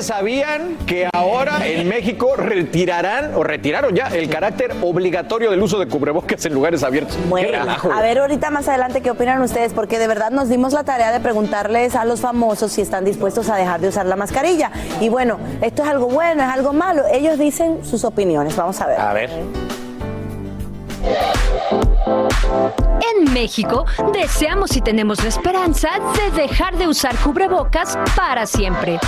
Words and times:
Ustedes 0.00 0.06
sabían 0.06 0.76
que 0.86 1.08
ahora 1.12 1.66
en 1.66 1.88
México 1.88 2.34
retirarán 2.36 3.34
o 3.34 3.44
retiraron 3.44 3.94
ya 3.94 4.08
el 4.08 4.28
carácter 4.28 4.72
obligatorio 4.82 5.50
del 5.50 5.62
uso 5.62 5.78
de 5.78 5.86
cubrebocas 5.86 6.44
en 6.46 6.54
lugares 6.54 6.82
abiertos? 6.82 7.18
Bueno, 7.28 7.58
a 7.92 8.02
ver 8.02 8.18
ahorita 8.18 8.50
más 8.50 8.68
adelante 8.68 9.02
qué 9.02 9.10
opinan 9.10 9.40
ustedes, 9.42 9.72
porque 9.72 9.98
de 9.98 10.06
verdad 10.08 10.30
nos 10.30 10.48
dimos 10.48 10.72
la 10.72 10.84
tarea 10.84 11.12
de 11.12 11.20
preguntarles 11.20 11.94
a 11.94 12.04
los 12.04 12.20
famosos 12.20 12.72
si 12.72 12.80
están 12.80 13.04
dispuestos 13.04 13.48
a 13.50 13.56
dejar 13.56 13.80
de 13.80 13.88
usar 13.88 14.06
la 14.06 14.16
mascarilla. 14.16 14.70
Y 15.00 15.08
bueno, 15.08 15.38
esto 15.60 15.82
es 15.82 15.88
algo 15.88 16.06
bueno, 16.06 16.42
es 16.42 16.48
algo 16.48 16.72
malo. 16.72 17.02
Ellos 17.12 17.38
dicen 17.38 17.84
sus 17.84 18.04
opiniones. 18.04 18.56
Vamos 18.56 18.80
a 18.80 18.86
ver. 18.86 19.00
A 19.00 19.12
ver. 19.12 19.30
En 22.10 23.32
México, 23.32 23.86
deseamos 24.12 24.76
y 24.76 24.80
tenemos 24.80 25.22
la 25.22 25.28
esperanza 25.28 25.90
de 26.16 26.42
dejar 26.42 26.76
de 26.76 26.88
usar 26.88 27.16
cubrebocas 27.16 27.98
para 28.16 28.46
siempre. 28.46 28.98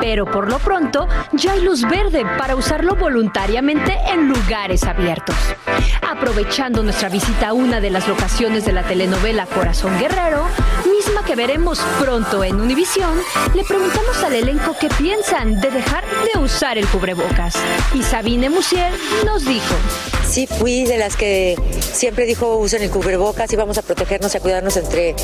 Pero 0.00 0.24
por 0.24 0.50
lo 0.50 0.58
pronto, 0.58 1.06
ya 1.32 1.52
hay 1.52 1.62
luz 1.62 1.82
verde 1.82 2.24
para 2.38 2.56
usarlo 2.56 2.94
voluntariamente 2.94 3.96
en 4.06 4.28
lugares 4.28 4.84
abiertos. 4.84 5.36
Aprovechando 6.08 6.82
nuestra 6.82 7.08
visita 7.08 7.48
a 7.48 7.52
una 7.52 7.80
de 7.80 7.90
las 7.90 8.06
locaciones 8.08 8.64
de 8.64 8.72
la 8.72 8.82
telenovela 8.82 9.46
Corazón 9.46 9.98
Guerrero, 9.98 10.44
misma 10.90 11.24
que 11.24 11.36
veremos 11.36 11.80
pronto 12.00 12.44
en 12.44 12.60
Univisión, 12.60 13.18
le 13.54 13.64
preguntamos 13.64 14.22
al 14.22 14.34
elenco 14.34 14.76
qué 14.78 14.88
piensan 14.88 15.60
de 15.60 15.70
dejar 15.70 16.04
de 16.32 16.40
usar 16.40 16.78
el 16.78 16.86
cubrebocas. 16.86 17.54
Y 17.94 18.02
Sabine 18.02 18.50
Musier 18.50 18.92
nos 19.24 19.44
dijo. 19.44 19.74
Sí, 20.32 20.46
fui 20.46 20.86
de 20.86 20.96
las 20.96 21.14
que 21.14 21.60
siempre 21.92 22.24
dijo 22.24 22.56
usen 22.56 22.80
el 22.80 22.88
cubrebocas 22.88 23.52
y 23.52 23.56
vamos 23.56 23.76
a 23.76 23.82
protegernos 23.82 24.32
y 24.32 24.38
a 24.38 24.40
cuidarnos 24.40 24.78
entre, 24.78 25.14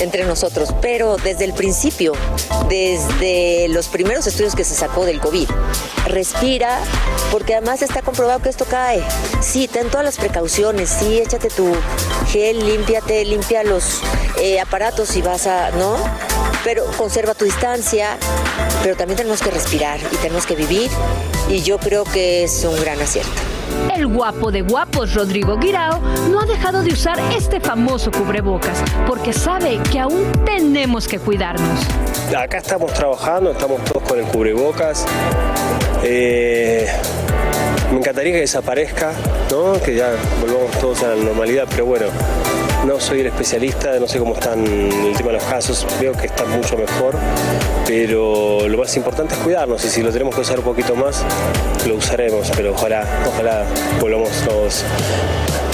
entre 0.00 0.24
nosotros. 0.24 0.70
Pero 0.80 1.18
desde 1.18 1.44
el 1.44 1.52
principio, 1.52 2.14
desde 2.70 3.68
los 3.68 3.88
primeros 3.88 4.26
estudios 4.26 4.54
que 4.54 4.64
se 4.64 4.74
sacó 4.74 5.04
del 5.04 5.20
COVID, 5.20 5.50
respira, 6.06 6.78
porque 7.30 7.54
además 7.54 7.82
está 7.82 8.00
comprobado 8.00 8.40
que 8.40 8.48
esto 8.48 8.64
cae. 8.64 9.02
Sí, 9.42 9.68
ten 9.68 9.90
todas 9.90 10.06
las 10.06 10.16
precauciones, 10.16 10.88
sí, 10.88 11.18
échate 11.18 11.48
tu 11.48 11.70
gel, 12.32 12.66
límpiate, 12.66 13.22
limpia 13.26 13.64
los 13.64 14.00
eh, 14.40 14.60
aparatos 14.60 15.14
y 15.16 15.20
vas 15.20 15.46
a, 15.46 15.72
¿no? 15.72 15.94
Pero 16.64 16.86
conserva 16.96 17.34
tu 17.34 17.44
distancia, 17.44 18.16
pero 18.82 18.96
también 18.96 19.18
tenemos 19.18 19.42
que 19.42 19.50
respirar 19.50 20.00
y 20.10 20.16
tenemos 20.16 20.46
que 20.46 20.56
vivir 20.56 20.90
y 21.50 21.60
yo 21.60 21.76
creo 21.76 22.04
que 22.04 22.44
es 22.44 22.64
un 22.64 22.80
gran 22.80 22.98
acierto. 23.02 23.53
El 23.94 24.08
guapo 24.08 24.50
de 24.50 24.62
guapos 24.62 25.14
Rodrigo 25.14 25.56
Guirao 25.56 26.00
no 26.28 26.40
ha 26.40 26.46
dejado 26.46 26.82
de 26.82 26.92
usar 26.92 27.16
este 27.36 27.60
famoso 27.60 28.10
cubrebocas 28.10 28.82
porque 29.06 29.32
sabe 29.32 29.78
que 29.90 30.00
aún 30.00 30.32
tenemos 30.44 31.06
que 31.06 31.20
cuidarnos. 31.20 31.80
Acá 32.36 32.58
estamos 32.58 32.92
trabajando, 32.92 33.52
estamos 33.52 33.84
todos 33.84 34.02
con 34.02 34.18
el 34.18 34.24
cubrebocas. 34.26 35.06
Eh, 36.02 36.88
me 37.92 37.98
encantaría 37.98 38.32
que 38.32 38.40
desaparezca, 38.40 39.12
¿no? 39.52 39.80
que 39.80 39.94
ya 39.94 40.10
volvamos 40.40 40.72
todos 40.80 41.02
a 41.04 41.14
la 41.14 41.16
normalidad, 41.22 41.66
pero 41.70 41.86
bueno, 41.86 42.06
no 42.86 43.00
soy 43.00 43.20
el 43.20 43.26
especialista, 43.26 43.98
no 43.98 44.06
sé 44.06 44.18
cómo 44.18 44.34
están 44.34 44.64
el 44.64 45.16
tema 45.16 45.28
de 45.28 45.38
los 45.38 45.44
casos, 45.44 45.86
veo 46.00 46.12
que 46.12 46.26
están 46.26 46.50
mucho 46.50 46.76
mejor, 46.76 47.16
pero 47.86 48.68
lo 48.68 48.78
más 48.78 48.94
importante 48.96 49.34
es 49.34 49.40
cuidarnos 49.40 49.84
y 49.84 49.88
si 49.88 50.02
lo 50.02 50.12
tenemos 50.12 50.34
que 50.34 50.42
usar 50.42 50.58
un 50.58 50.64
poquito 50.64 50.94
más, 50.94 51.24
lo 51.86 51.96
usaremos, 51.96 52.50
pero 52.54 52.72
ojalá, 52.72 53.06
ojalá 53.26 53.64
volvamos 54.00 54.30
todos 54.46 54.84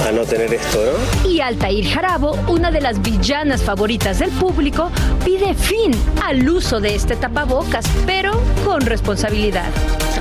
a 0.06 0.12
no 0.12 0.25
tener 0.25 0.54
esto, 0.54 0.78
¿no? 0.84 1.28
Y 1.28 1.41
Altair 1.41 1.87
Jarabo, 1.88 2.38
una 2.48 2.71
de 2.71 2.81
las 2.81 3.00
villanas 3.03 3.62
favoritas 3.62 4.21
del 4.21 4.31
público, 4.31 4.91
pide 5.25 5.54
fin 5.54 5.92
al 6.25 6.48
uso 6.48 6.81
de 6.81 6.94
este 6.94 7.16
tapabocas, 7.16 7.84
pero 8.06 8.32
con 8.65 8.81
responsabilidad. 8.82 9.69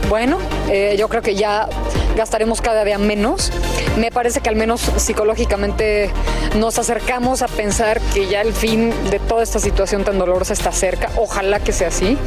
Bueno, 0.10 0.38
eh, 0.70 0.96
yo 0.98 1.08
creo 1.08 1.22
que 1.22 1.36
ya 1.36 1.70
gastaremos 2.16 2.62
cada 2.62 2.84
día 2.84 2.98
menos. 2.98 3.52
Me 3.98 4.12
parece 4.12 4.42
que 4.42 4.50
al 4.50 4.56
menos 4.56 4.82
psicológicamente 4.98 6.12
nos 6.58 6.80
acercamos 6.80 7.42
a 7.42 7.48
pensar 7.48 8.00
que 8.14 8.28
ya 8.28 8.42
el 8.42 8.54
fin 8.54 8.94
de 9.10 9.20
toda 9.20 9.44
esta 9.44 9.60
situación 9.60 10.04
tan 10.04 10.20
dolorosa 10.20 10.54
está 10.54 10.72
cerca. 10.72 11.10
Ojalá 11.18 11.60
que 11.60 11.72
sea 11.72 11.90
así. 11.90 12.18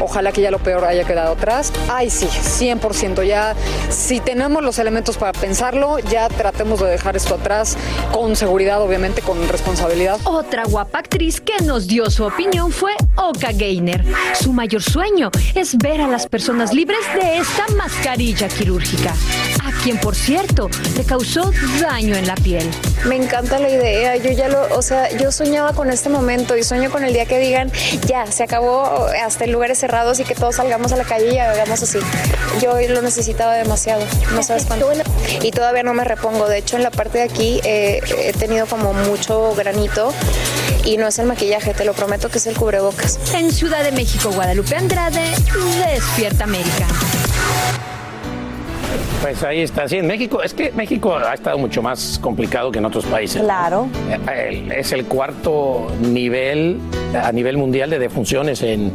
Ojalá 0.00 0.30
que 0.32 0.42
ya 0.42 0.50
lo 0.50 0.58
peor 0.58 0.84
haya 0.84 1.04
quedado 1.04 1.32
atrás. 1.32 1.72
Ay, 1.88 2.10
sí, 2.10 2.26
100%. 2.26 3.26
Ya, 3.26 3.54
si 3.88 4.20
tenemos 4.20 4.62
los 4.62 4.78
elementos 4.78 5.16
para 5.16 5.32
pensarlo, 5.32 5.98
ya 5.98 6.28
tratemos 6.28 6.80
de 6.80 6.86
dejar 6.86 7.16
esto 7.16 7.34
atrás 7.34 7.76
con 8.12 8.36
seguridad, 8.36 8.82
obviamente, 8.82 9.22
con 9.22 9.48
responsabilidad. 9.48 10.18
Otra 10.24 10.64
guapa 10.64 10.98
actriz 10.98 11.40
que 11.40 11.64
nos 11.64 11.86
dio 11.86 12.10
su 12.10 12.24
opinión 12.24 12.72
fue 12.72 12.92
Oka 13.16 13.52
Gainer. 13.52 14.04
Su 14.34 14.52
mayor 14.52 14.82
sueño 14.82 15.30
es 15.54 15.76
ver 15.78 16.00
a 16.00 16.08
las 16.08 16.26
personas 16.26 16.72
libres 16.74 17.00
de 17.14 17.38
esta 17.38 17.66
mascarilla 17.76 18.48
quirúrgica, 18.48 19.14
a 19.64 19.82
quien, 19.82 19.98
por 19.98 20.14
cierto, 20.14 20.70
le 20.96 21.04
causó 21.04 21.50
daño 21.80 22.16
en 22.16 22.26
la 22.26 22.34
piel. 22.36 22.68
Me 23.04 23.16
encanta 23.16 23.58
la 23.58 23.68
idea, 23.68 24.16
yo 24.16 24.30
ya 24.30 24.48
lo, 24.48 24.74
o 24.76 24.82
sea, 24.82 25.14
yo 25.16 25.30
soñaba 25.30 25.72
con 25.72 25.90
este 25.90 26.08
momento 26.08 26.56
y 26.56 26.62
sueño 26.62 26.90
con 26.90 27.04
el 27.04 27.12
día 27.12 27.26
que 27.26 27.38
digan, 27.38 27.70
ya, 28.06 28.26
se 28.30 28.42
acabó 28.42 29.06
hasta 29.24 29.44
en 29.44 29.52
lugares 29.52 29.78
cerrados 29.78 30.18
y 30.20 30.24
que 30.24 30.34
todos 30.34 30.56
salgamos 30.56 30.92
a 30.92 30.96
la 30.96 31.04
calle 31.04 31.34
y 31.34 31.38
hagamos 31.38 31.82
así. 31.82 31.98
Yo 32.60 32.78
lo 32.88 33.02
necesitaba 33.02 33.54
demasiado, 33.54 34.02
no 34.34 34.42
sabes 34.42 34.64
cuánto. 34.64 34.86
Y 35.42 35.50
todavía 35.50 35.82
no 35.82 35.94
me 35.94 36.04
repongo, 36.04 36.48
de 36.48 36.58
hecho 36.58 36.76
en 36.76 36.82
la 36.82 36.90
parte 36.90 37.18
de 37.18 37.24
aquí 37.24 37.60
eh, 37.64 38.00
he 38.18 38.32
tenido 38.32 38.66
como 38.66 38.92
mucho 38.92 39.54
granito 39.54 40.12
y 40.84 40.96
no 40.96 41.08
es 41.08 41.18
el 41.18 41.26
maquillaje, 41.26 41.74
te 41.74 41.84
lo 41.84 41.92
prometo 41.92 42.28
que 42.28 42.38
es 42.38 42.46
el 42.46 42.56
cubrebocas. 42.56 43.18
En 43.34 43.50
Ciudad 43.50 43.82
de 43.82 43.92
México, 43.92 44.30
Guadalupe 44.30 44.76
Andrade, 44.76 45.32
Despierta 45.92 46.44
América. 46.44 46.86
Pues 49.22 49.42
ahí 49.42 49.62
está. 49.62 49.88
Sí, 49.88 49.96
en 49.96 50.06
México, 50.06 50.42
es 50.42 50.54
que 50.54 50.70
México 50.72 51.16
ha 51.16 51.34
estado 51.34 51.58
mucho 51.58 51.82
más 51.82 52.18
complicado 52.20 52.70
que 52.70 52.78
en 52.78 52.84
otros 52.84 53.04
países. 53.06 53.42
Claro. 53.42 53.88
Eh, 54.30 54.68
Es 54.76 54.92
el 54.92 55.06
cuarto 55.06 55.88
nivel 56.00 56.78
a 57.20 57.32
nivel 57.32 57.56
mundial 57.56 57.90
de 57.90 57.98
defunciones 57.98 58.62
en, 58.62 58.92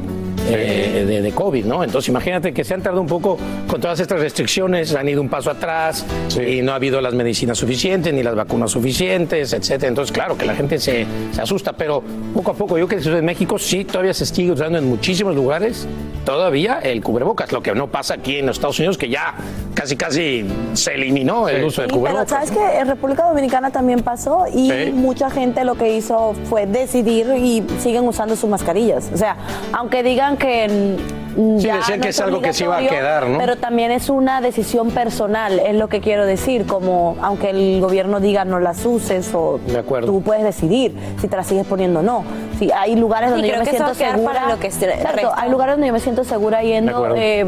eh, 0.58 1.06
de, 1.06 1.22
de 1.22 1.32
COVID, 1.32 1.66
¿no? 1.66 1.84
Entonces 1.84 2.10
imagínate 2.10 2.54
que 2.54 2.64
se 2.64 2.74
han 2.74 2.82
tardado 2.82 3.02
un 3.02 3.08
poco 3.08 3.38
con 3.68 3.80
todas 3.82 4.00
estas 4.00 4.20
restricciones, 4.20 4.94
han 4.96 5.08
ido 5.10 5.22
un 5.22 5.30
paso 5.30 5.50
atrás 5.52 6.06
y 6.40 6.62
no 6.62 6.72
ha 6.72 6.76
habido 6.76 7.02
las 7.02 7.14
medicinas 7.14 7.58
suficientes 7.58 8.14
ni 8.14 8.24
las 8.24 8.36
vacunas 8.36 8.72
suficientes, 8.72 9.54
etcétera. 9.54 9.90
Entonces, 9.90 10.12
claro 10.12 10.38
que 10.38 10.46
la 10.46 10.56
gente 10.56 10.80
se, 10.80 11.06
se 11.32 11.42
asusta, 11.42 11.74
pero 11.74 12.04
poco 12.34 12.52
a 12.52 12.54
poco, 12.54 12.78
yo 12.78 12.88
que 12.88 12.96
estoy 12.96 13.16
en 13.18 13.26
México, 13.26 13.58
sí, 13.60 13.86
todavía 13.86 14.14
se 14.14 14.26
sigue 14.26 14.52
usando 14.52 14.78
en 14.78 14.88
muchísimos 14.88 15.36
lugares 15.36 15.88
todavía 16.26 16.80
el 16.84 17.02
cubrebocas, 17.02 17.52
lo 17.52 17.62
que 17.64 17.74
no 17.74 17.88
pasa 17.88 18.14
aquí 18.16 18.38
en 18.38 18.46
los 18.46 18.58
Estados 18.58 18.78
Unidos, 18.80 18.98
que 18.98 19.10
ya 19.10 19.34
casi 19.74 19.96
casi 19.96 20.46
se 20.74 20.94
eliminó 20.94 21.50
el 21.50 21.64
uso 21.64 21.82
del 21.82 21.90
Sí, 21.90 21.98
pero 21.98 22.12
cubrebocas. 22.14 22.30
sabes 22.30 22.52
que 22.52 22.80
en 22.80 22.88
República 22.88 23.24
Dominicana 23.24 23.72
también 23.72 24.02
pasó 24.04 24.46
y 24.54 24.70
Sí. 24.70 24.92
mucha 24.94 25.30
gente 25.32 25.64
lo 25.66 25.76
que 25.76 25.96
hizo 25.98 26.34
fue 26.50 26.68
decidir 26.68 27.28
y 27.38 27.64
siguen 27.80 28.08
usando 28.08 28.36
sus 28.36 28.50
mascarillas. 28.50 29.10
O 29.14 29.18
sea, 29.18 29.36
aunque 29.74 30.04
digan 30.04 30.38
que 30.42 31.21
Sí, 31.36 31.66
ya 31.68 31.78
decían 31.78 32.02
que 32.02 32.10
es 32.10 32.20
algo 32.20 32.42
que 32.42 32.54
se 32.54 32.66
iba 32.66 32.78
a 32.78 32.88
quedar, 32.88 33.28
¿no? 33.28 33.38
Pero 33.38 33.56
también 33.58 33.92
es 33.92 34.10
una 34.10 34.42
decisión 34.42 34.92
personal, 34.92 35.60
es 35.60 35.76
lo 35.76 35.88
que 35.88 36.02
quiero 36.02 36.26
decir, 36.26 36.66
como 36.66 37.16
aunque 37.22 37.50
el 37.52 37.80
gobierno 37.82 38.20
diga 38.20 38.44
no 38.46 38.60
las 38.60 38.86
uses 38.86 39.32
o 39.34 39.60
De 39.66 39.78
acuerdo. 39.80 40.08
tú 40.12 40.22
puedes 40.22 40.44
decidir 40.44 40.94
si 41.20 41.28
te 41.28 41.36
las 41.38 41.48
sigues 41.48 41.66
poniendo 41.66 42.00
o 42.00 42.04
no. 42.04 42.24
Si 42.60 42.70
hay 42.72 42.96
lugares 42.96 43.30
Sí, 43.30 43.34
donde 43.36 43.48
yo 43.48 43.58
me 43.58 43.64
que 43.64 43.70
siento 43.72 43.94
segura. 43.96 44.34
para 44.34 44.50
lo 44.50 44.60
que 44.60 44.70
se 44.72 44.86
Exacto, 44.86 45.12
resta. 45.16 45.34
hay 45.42 45.50
lugares 45.50 45.74
donde 45.76 45.88
yo 45.88 45.94
me 45.94 46.00
siento 46.00 46.24
segura 46.24 46.62
yendo 46.64 47.16
eh, 47.16 47.46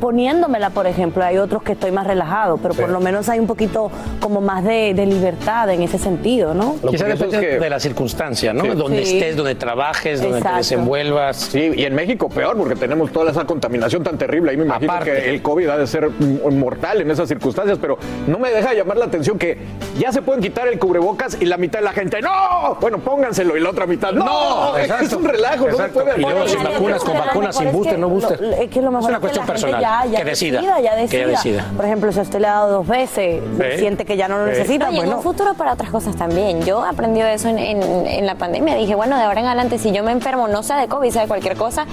poniéndomela, 0.00 0.70
por 0.70 0.86
ejemplo. 0.86 1.24
Hay 1.24 1.38
otros 1.38 1.62
que 1.62 1.72
estoy 1.72 1.90
más 1.92 2.06
relajado, 2.06 2.58
pero 2.58 2.74
por 2.74 2.88
lo 2.88 3.00
menos 3.00 3.28
hay 3.28 3.38
un 3.40 3.46
poquito 3.46 3.90
como 4.20 4.40
más 4.40 4.64
de, 4.64 4.94
de 4.94 5.06
libertad 5.06 5.70
en 5.70 5.82
ese 5.82 5.98
sentido, 5.98 6.54
¿no? 6.54 6.76
Quizá 6.88 7.06
depende 7.06 7.58
de 7.58 7.70
la 7.70 7.80
circunstancia, 7.80 8.52
¿no? 8.52 8.64
Sí. 8.64 8.70
Donde 8.70 9.04
Sí. 9.04 9.16
estés, 9.18 9.36
donde 9.36 9.54
trabajes, 9.54 10.20
donde 10.20 10.38
Exacto. 10.38 10.56
te 10.56 10.58
desenvuelvas. 10.58 11.36
Sí, 11.36 11.72
y 11.74 11.84
en 11.84 11.94
México 11.94 12.28
peor, 12.28 12.56
porque 12.56 12.76
tenemos 12.76 13.10
toda 13.14 13.30
esa 13.30 13.46
contaminación 13.46 14.02
tan 14.02 14.18
terrible. 14.18 14.50
Ahí 14.50 14.58
me 14.58 14.64
imagino 14.64 14.92
Aparte. 14.92 15.12
que 15.12 15.30
el 15.30 15.40
COVID 15.40 15.68
ha 15.70 15.78
de 15.78 15.86
ser 15.86 16.10
mortal 16.10 17.00
en 17.00 17.10
esas 17.10 17.26
circunstancias, 17.28 17.78
pero 17.80 17.96
no 18.26 18.38
me 18.38 18.50
deja 18.50 18.70
de 18.70 18.76
llamar 18.76 18.98
la 18.98 19.06
atención 19.06 19.38
que 19.38 19.56
ya 19.98 20.12
se 20.12 20.20
pueden 20.20 20.42
quitar 20.42 20.68
el 20.68 20.78
cubrebocas 20.78 21.38
y 21.40 21.46
la 21.46 21.56
mitad 21.56 21.78
de 21.78 21.86
la 21.86 21.92
gente, 21.92 22.20
¡no! 22.20 22.76
Bueno, 22.80 22.98
pónganselo 22.98 23.56
y 23.56 23.60
la 23.60 23.70
otra 23.70 23.86
mitad, 23.86 24.12
¡no! 24.12 24.76
es 24.76 24.84
Exacto. 24.90 25.16
un 25.18 25.24
relajo, 25.24 25.64
no 25.68 25.76
se 25.76 25.82
Exacto. 25.84 26.04
puede 26.04 26.18
Y 26.18 26.22
luego 26.22 26.46
sin 26.48 26.62
vacunas, 26.62 27.02
con 27.04 27.14
vacunas, 27.18 27.56
sin 27.56 27.72
booster, 27.72 27.94
que 27.94 28.00
no 28.00 28.08
booster. 28.10 28.42
es 28.60 28.68
que 28.70 28.82
lo 28.82 28.90
mejor 28.90 29.04
una 29.08 29.12
es 29.12 29.16
que 29.16 29.20
cuestión 29.20 29.46
personal. 29.46 29.80
Ya, 29.80 30.04
ya 30.10 30.18
que 30.18 30.24
decida. 30.24 30.60
ya 30.60 30.74
Que 31.06 31.16
ella 31.16 31.26
decida. 31.28 31.70
Por 31.76 31.84
ejemplo, 31.84 32.12
si 32.12 32.20
usted 32.20 32.40
le 32.40 32.48
ha 32.48 32.52
dado 32.54 32.72
dos 32.72 32.88
veces, 32.88 33.40
siente 33.78 34.04
que 34.04 34.16
ya 34.16 34.26
no 34.28 34.38
lo 34.38 34.46
necesita, 34.46 34.88
Oye, 34.88 34.96
en 34.98 35.02
bueno. 35.04 35.16
un 35.18 35.22
futuro 35.22 35.54
para 35.54 35.72
otras 35.74 35.90
cosas 35.90 36.16
también. 36.16 36.62
Yo 36.64 36.82
aprendí 36.84 37.20
eso 37.20 37.48
en, 37.48 37.58
en- 37.58 38.06
en 38.06 38.26
la 38.26 38.34
pandemia. 38.34 38.74
Dije, 38.74 38.94
bueno, 38.96 39.16
de 39.16 39.22
ahora 39.22 39.40
en 39.40 39.46
adelante, 39.46 39.78
si 39.78 39.92
yo 39.92 40.02
me 40.02 40.10
enfermo, 40.12 40.48
no 40.48 40.62
sea 40.64 40.78
de 40.80 40.88
COVID, 40.88 41.10
sea 41.10 41.22
de 41.22 41.28
cualquier 41.28 41.56
cosa, 41.56 41.86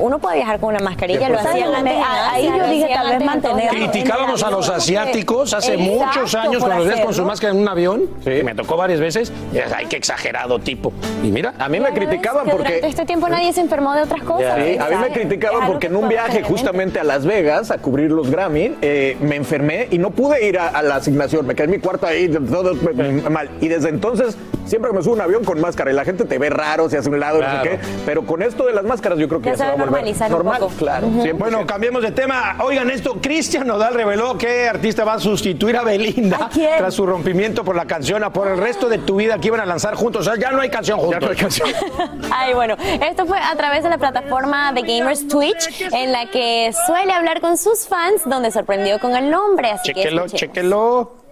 uno 0.00 0.18
puede 0.18 0.36
viajar 0.36 0.60
con 0.60 0.65
una 0.66 0.80
mascarilla. 0.80 1.28
Lo 1.28 1.38
¿Sabes 1.38 1.52
hacían 1.52 1.74
antes. 1.74 1.94
Ah, 1.96 2.30
ahí 2.32 2.46
yo 2.46 2.66
dije, 2.68 2.88
tal 2.92 3.18
vez 3.18 3.24
mantener-. 3.24 3.68
Criticábamos 3.68 4.42
a 4.42 4.50
los 4.50 4.68
asiáticos 4.68 5.54
hace 5.54 5.76
muchos 5.76 6.34
años 6.34 6.62
cuando 6.62 6.84
los 6.84 6.88
ves 6.94 7.00
con 7.00 7.14
su 7.14 7.24
máscara 7.24 7.52
en 7.52 7.60
un 7.60 7.68
avión, 7.68 8.02
que 8.22 8.42
me 8.42 8.54
tocó 8.54 8.76
varias 8.76 9.00
veces, 9.00 9.32
y 9.52 9.58
ay, 9.58 9.86
qué 9.86 9.96
exagerado 9.96 10.58
tipo. 10.58 10.92
Y 11.22 11.30
mira, 11.30 11.54
A 11.58 11.68
mí 11.68 11.80
me 11.80 11.90
criticaban 11.90 12.44
Que 12.44 12.50
porque... 12.50 12.66
Durante 12.66 12.88
este 12.88 13.06
tiempo 13.06 13.28
nadie 13.28 13.52
se 13.52 13.60
enfermó 13.60 13.94
de 13.94 14.02
otras 14.02 14.22
cosas. 14.22 14.56
Sí, 14.56 14.78
a 14.78 14.88
mí 14.88 14.96
me 15.00 15.08
criticaban 15.10 15.66
porque 15.66 15.76
que 15.76 15.86
en 15.88 15.96
un 15.96 16.08
viaje 16.08 16.42
justamente 16.42 16.98
a 17.00 17.04
Las 17.04 17.26
Vegas 17.26 17.70
a 17.70 17.78
cubrir 17.78 18.10
los 18.10 18.30
Grammy 18.30 18.76
eh, 18.80 19.16
me 19.20 19.36
enfermé 19.36 19.88
y 19.90 19.98
no 19.98 20.10
pude 20.10 20.46
ir 20.46 20.58
a, 20.58 20.68
a 20.68 20.82
la 20.82 20.96
asignación. 20.96 21.46
Me 21.46 21.54
quedé 21.54 21.64
en 21.64 21.70
mi 21.72 21.78
cuarto 21.78 22.06
ahí, 22.06 22.28
todo 22.28 22.72
eh, 22.72 23.22
mal. 23.30 23.50
Y 23.60 23.68
desde 23.68 23.90
entonces 23.90 24.36
siempre 24.66 24.90
que 24.90 24.96
me 24.96 25.02
subo 25.02 25.12
a 25.14 25.16
un 25.16 25.20
avión 25.22 25.44
con 25.44 25.60
máscara 25.60 25.90
y 25.90 25.94
la 25.94 26.04
gente 26.04 26.24
te 26.24 26.38
ve 26.38 26.50
raro, 26.50 26.88
se 26.90 26.98
hace 26.98 27.08
un 27.08 27.18
lado, 27.20 27.40
no 27.40 27.46
Claro. 27.46 27.62
sé 27.62 27.70
qué. 27.70 27.78
Pero 28.04 28.26
con 28.26 28.42
esto 28.42 28.66
de 28.66 28.72
las 28.72 28.84
máscaras 28.84 29.18
yo 29.18 29.28
creo 29.28 29.40
que 29.40 29.46
Ya 29.50 29.52
ya, 29.52 29.56
se 29.58 29.62
va 29.64 29.68
a 29.68 29.72
volver 29.72 29.86
normalizar 29.90 30.30
un 30.30 30.36
normal. 30.36 30.60
poco. 30.60 30.72
Claro. 30.76 31.08
Bueno, 31.34 31.66
cambiemos 31.66 32.02
de 32.02 32.10
tema. 32.12 32.56
Oigan 32.62 32.90
esto, 32.90 33.16
Cristian 33.20 33.66
Nodal 33.66 33.94
reveló 33.94 34.36
que 34.38 34.68
artista 34.68 35.04
va 35.04 35.14
a 35.14 35.18
sustituir 35.20 35.76
a 35.76 35.82
Belinda 35.82 36.36
¿A 36.46 36.48
quién? 36.48 36.76
tras 36.78 36.94
su 36.94 37.06
rompimiento 37.06 37.64
por 37.64 37.76
la 37.76 37.86
canción 37.86 38.22
a 38.24 38.30
por 38.32 38.48
el 38.48 38.58
resto 38.58 38.88
de 38.88 38.98
tu 38.98 39.16
vida 39.16 39.38
que 39.38 39.48
iban 39.48 39.60
a 39.60 39.66
lanzar 39.66 39.94
juntos. 39.94 40.26
O 40.26 40.30
sea, 40.30 40.40
ya 40.40 40.50
no 40.50 40.60
hay 40.60 40.68
canción 40.70 40.98
juntos. 40.98 41.20
Ya 41.20 41.26
no 41.26 41.30
hay 41.32 41.36
canción. 41.38 41.68
Ay, 42.30 42.54
bueno, 42.54 42.76
esto 43.08 43.26
fue 43.26 43.38
a 43.38 43.54
través 43.56 43.82
de 43.84 43.90
la 43.90 43.98
plataforma 43.98 44.72
de 44.72 44.82
gamers 44.82 45.26
Twitch, 45.28 45.82
en 45.92 46.12
la 46.12 46.30
que 46.30 46.72
suele 46.86 47.12
hablar 47.12 47.40
con 47.40 47.56
sus 47.56 47.86
fans, 47.86 48.22
donde 48.24 48.50
sorprendió 48.50 48.98
con 48.98 49.14
el 49.16 49.30
nombre. 49.30 49.70
Así 49.70 49.92
que 49.92 50.02
Chequelo, 50.02 50.24
escuchemos. 50.24 50.52
chequelo. 50.54 51.25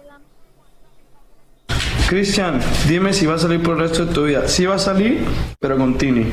Cristian, 2.15 2.61
dime 2.87 3.11
si 3.11 3.25
va 3.25 3.35
a 3.35 3.37
salir 3.37 3.61
por 3.61 3.73
el 3.73 3.81
resto 3.81 4.05
de 4.05 4.13
tu 4.13 4.23
vida. 4.23 4.47
Sí 4.47 4.65
va 4.65 4.75
a 4.75 4.79
salir, 4.79 5.19
pero 5.59 5.77
con 5.77 5.97
Tini. 5.97 6.31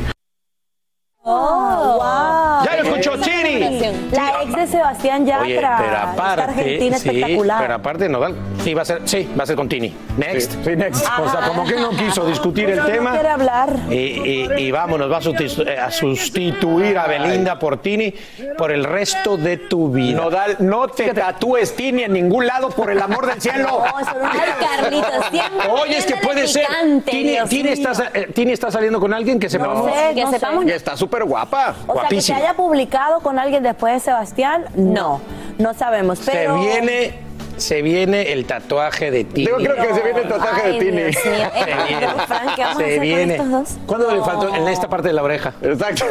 Oh, 1.24 1.98
wow. 1.98 2.71
Escuchó 2.82 3.16
Chini. 3.20 3.80
La 4.12 4.42
ex 4.42 4.54
de 4.56 4.66
Sebastián 4.66 5.26
Yatra. 5.26 5.42
Oye, 5.44 5.54
pero 5.56 5.96
aparte, 5.98 6.42
argentina 6.42 6.98
sí, 6.98 7.08
espectacular. 7.08 7.58
pero 7.62 7.74
aparte 7.74 8.08
Nodal, 8.08 8.34
sí 8.62 8.74
va 8.74 8.82
a 8.82 8.84
ser, 8.84 9.02
sí, 9.04 9.28
va 9.38 9.44
a 9.44 9.46
ser 9.46 9.56
con 9.56 9.68
Tini. 9.68 9.94
Next. 10.16 10.52
Sí, 10.64 10.76
next. 10.76 11.06
O 11.18 11.28
sea, 11.30 11.40
como 11.48 11.64
que 11.64 11.76
no 11.76 11.90
quiso 11.90 12.26
discutir 12.26 12.64
el 12.70 12.70
Pero 12.78 12.86
no 12.86 12.92
tema. 12.92 13.10
quiere 13.12 13.28
hablar. 13.28 13.76
Y, 13.90 13.94
y, 13.94 14.48
y 14.58 14.70
vámonos, 14.70 15.10
va 15.10 15.18
a 15.18 15.20
eh, 15.22 15.78
a 15.78 15.90
sustituir 15.90 16.98
a 16.98 17.06
Belinda 17.06 17.58
por 17.58 17.80
Tini 17.80 18.12
por 18.58 18.72
el 18.72 18.84
resto 18.84 19.36
de 19.36 19.56
tu 19.56 19.90
vida. 19.90 20.20
Nodal, 20.20 20.56
no 20.60 20.88
te 20.88 21.12
tatúes 21.14 21.74
Tini 21.74 22.02
en 22.04 22.12
ningún 22.12 22.46
lado 22.46 22.70
por 22.70 22.90
el 22.90 23.00
amor 23.00 23.26
del 23.26 23.40
cielo. 23.40 23.82
No, 23.92 24.00
eso 24.00 24.10
no- 24.18 24.30
Ay, 24.30 24.40
Carlitos, 24.60 25.26
siempre. 25.30 25.68
Oye, 25.70 25.96
es 25.98 26.06
que 26.06 26.16
puede 26.16 26.46
ser. 26.46 26.66
Tini, 27.04 27.36
Tini 27.48 27.68
está, 27.70 27.92
eh, 28.14 28.28
Tini 28.34 28.52
está 28.52 28.70
saliendo 28.70 29.00
con 29.00 29.12
alguien 29.14 29.38
que 29.38 29.48
sepamos. 29.48 29.86
No 29.86 29.92
sé, 29.92 30.14
Que 30.14 30.24
no 30.24 30.30
sepamos, 30.30 30.64
Y 30.64 30.68
sé. 30.68 30.74
está 30.76 30.96
súper 30.96 31.24
guapa. 31.24 31.74
O 31.86 31.94
sea, 31.94 32.08
que 32.08 32.20
se 32.20 32.32
Guapísima. 32.32 32.38
haya 32.38 32.54
publicado 32.72 33.20
con 33.20 33.38
alguien 33.38 33.62
después 33.62 33.92
de 33.92 34.00
Sebastián, 34.00 34.64
no. 34.74 35.20
No 35.58 35.74
sabemos. 35.74 36.20
Se 36.20 36.30
Pero 36.32 36.58
viene, 36.58 37.12
se 37.56 37.82
viene 37.82 38.32
el 38.32 38.44
tatuaje 38.46 39.10
de 39.10 39.24
Tini. 39.24 39.46
Yo 39.48 39.56
creo 39.56 39.76
que 39.76 39.94
se 39.94 40.00
viene 40.02 40.20
el 40.22 40.28
tatuaje 40.28 40.62
Ay, 40.64 40.72
de 40.72 40.78
Tini. 40.84 41.02
Dios 41.02 41.16
mío. 41.24 41.32
Eh, 41.54 41.64
Se 41.64 41.74
viene. 41.74 42.00
pero, 42.00 42.26
Frank, 42.26 42.54
¿qué 42.56 42.62
vamos 42.62 42.76
a 42.76 42.78
Se 42.78 42.84
hacer 42.84 42.96
con 42.96 43.02
viene. 43.02 43.34
estos 43.34 43.50
dos? 43.50 43.68
¿Cuándo 43.86 44.10
le 44.12 44.20
faltó? 44.22 44.54
En 44.54 44.68
esta 44.68 44.88
parte 44.88 45.08
de 45.08 45.14
la 45.14 45.22
oreja. 45.22 45.52
Exacto. 45.62 46.04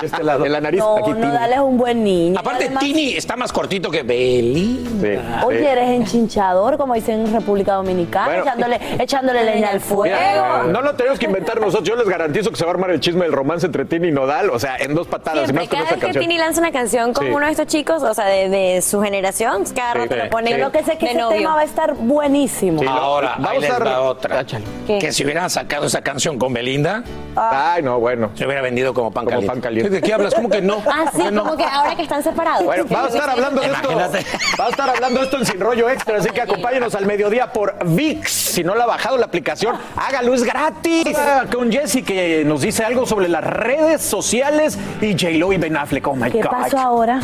De 0.00 0.06
este 0.06 0.24
lado. 0.24 0.44
En 0.44 0.52
la 0.52 0.60
nariz, 0.60 0.80
no, 0.80 0.96
aquí 0.96 1.12
Tini. 1.12 1.20
Nodal 1.26 1.52
es 1.52 1.58
un 1.60 1.78
buen 1.78 2.04
niño. 2.04 2.38
Aparte, 2.38 2.64
Además, 2.64 2.82
Tini 2.84 3.12
está 3.14 3.36
más 3.36 3.52
cortito 3.52 3.90
que 3.90 4.02
Belinda. 4.02 5.40
Sí, 5.40 5.46
Oye, 5.46 5.58
sí. 5.60 5.64
eres 5.66 5.88
enchinchador, 5.90 6.76
como 6.76 6.94
dicen 6.94 7.26
en 7.26 7.32
República 7.32 7.74
Dominicana, 7.74 8.26
Bueno. 8.26 8.42
echándole, 8.42 8.80
echándole 8.98 9.44
leña 9.44 9.68
al 9.70 9.80
fuego. 9.80 10.02
Mira, 10.04 10.64
no 10.64 10.82
lo 10.82 10.94
tenemos 10.94 11.18
que 11.18 11.26
inventar 11.26 11.60
nosotros. 11.60 11.88
Yo 11.88 11.96
les 11.96 12.08
garantizo 12.08 12.50
que 12.50 12.56
se 12.56 12.64
va 12.64 12.70
a 12.70 12.74
armar 12.74 12.90
el 12.90 13.00
chisme 13.00 13.22
del 13.24 13.32
romance 13.32 13.66
entre 13.66 13.84
Tini 13.84 14.08
y 14.08 14.12
Nodal. 14.12 14.50
O 14.50 14.58
sea, 14.58 14.76
en 14.76 14.94
dos 14.94 15.06
patadas. 15.06 15.44
y 15.44 15.46
Siempre, 15.46 15.64
más 15.64 15.68
con 15.68 15.78
cada 15.78 15.90
esta 15.94 16.06
vez 16.06 16.14
que. 16.16 16.20
Tini 16.20 16.38
lanza 16.38 16.60
una 16.60 16.72
canción 16.72 17.12
con 17.12 17.26
Sí. 17.26 17.32
uno 17.32 17.46
de 17.46 17.52
estos 17.52 17.66
chicos, 17.66 18.02
o 18.02 18.14
sea, 18.14 18.26
de, 18.26 18.48
de 18.48 18.82
su 18.82 19.00
generación, 19.00 19.64
cada 19.74 19.94
rato 19.94 20.14
sí, 20.14 20.20
lo 20.22 20.30
ponen 20.30 20.47
sí. 20.54 20.60
Lo 20.60 20.72
que 20.72 20.82
sé 20.84 20.92
es 20.92 20.98
que 20.98 21.06
de 21.06 21.12
ese 21.12 21.20
novio. 21.20 21.36
tema 21.38 21.54
va 21.54 21.60
a 21.60 21.64
estar 21.64 21.94
buenísimo. 21.94 22.80
Sí. 22.80 22.86
Ahora, 22.88 23.34
Vamos 23.38 23.50
ahí 23.50 23.60
les 23.60 23.70
a- 23.70 23.78
va 23.78 24.00
otra. 24.02 24.44
Que 24.86 25.12
si 25.12 25.24
hubieran 25.24 25.48
sacado 25.50 25.86
esa 25.86 26.02
canción 26.02 26.38
con 26.38 26.52
Belinda, 26.52 27.02
Ay, 27.36 27.82
no, 27.82 27.98
bueno. 28.00 28.30
se 28.34 28.44
hubiera 28.46 28.62
vendido 28.62 28.92
como 28.94 29.10
pan 29.10 29.24
Como 29.24 29.36
caliente. 29.36 29.52
pan 29.54 29.60
caliente. 29.60 29.90
¿De 29.90 30.00
qué 30.02 30.12
hablas? 30.14 30.34
¿Cómo 30.34 30.48
que 30.48 30.60
no? 30.60 30.82
Ah, 30.86 31.10
sí, 31.14 31.22
como 31.36 31.56
que 31.56 31.64
ahora 31.64 31.94
que 31.96 32.02
están 32.02 32.22
separados. 32.22 32.64
Bueno, 32.64 32.84
vamos 32.88 33.14
a 33.14 33.14
estar 33.18 33.30
hablando 33.30 33.60
de 33.60 33.66
esto. 33.68 33.88
Vamos 33.88 34.14
a 34.58 34.68
estar 34.70 34.90
hablando 34.90 35.20
de 35.20 35.24
esto 35.26 35.38
en 35.38 35.46
Sin 35.46 35.60
Rollo 35.60 35.88
Extra, 35.88 36.18
así 36.18 36.30
que 36.30 36.40
acompáñenos 36.42 36.94
al 36.94 37.06
mediodía 37.06 37.52
por 37.52 37.76
VIX. 37.84 38.30
Si 38.30 38.64
no 38.64 38.74
la 38.74 38.84
ha 38.84 38.86
bajado 38.86 39.16
la 39.18 39.26
aplicación, 39.26 39.76
hágalo, 39.96 40.34
es 40.34 40.42
gratis. 40.42 41.16
Ah, 41.16 41.44
Con 41.52 41.70
Jessy 41.70 42.02
que 42.02 42.44
nos 42.44 42.60
dice 42.62 42.84
algo 42.84 43.06
sobre 43.06 43.28
las 43.28 43.44
redes 43.44 44.02
sociales 44.02 44.78
y 45.00 45.12
J-Lo 45.12 45.52
y 45.52 45.58
Ben 45.58 45.76
Affleck. 45.76 46.06
Oh 46.08 46.14
my 46.16 46.30
¿Qué 46.30 46.42
God. 46.42 46.50
pasó 46.50 46.78
ahora? 46.78 47.20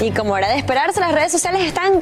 Y 0.00 0.10
como 0.10 0.36
era 0.36 0.48
de 0.48 0.56
esperarse, 0.56 1.00
las 1.00 1.12
redes 1.12 1.30
sociales 1.32 1.62
están 1.64 2.00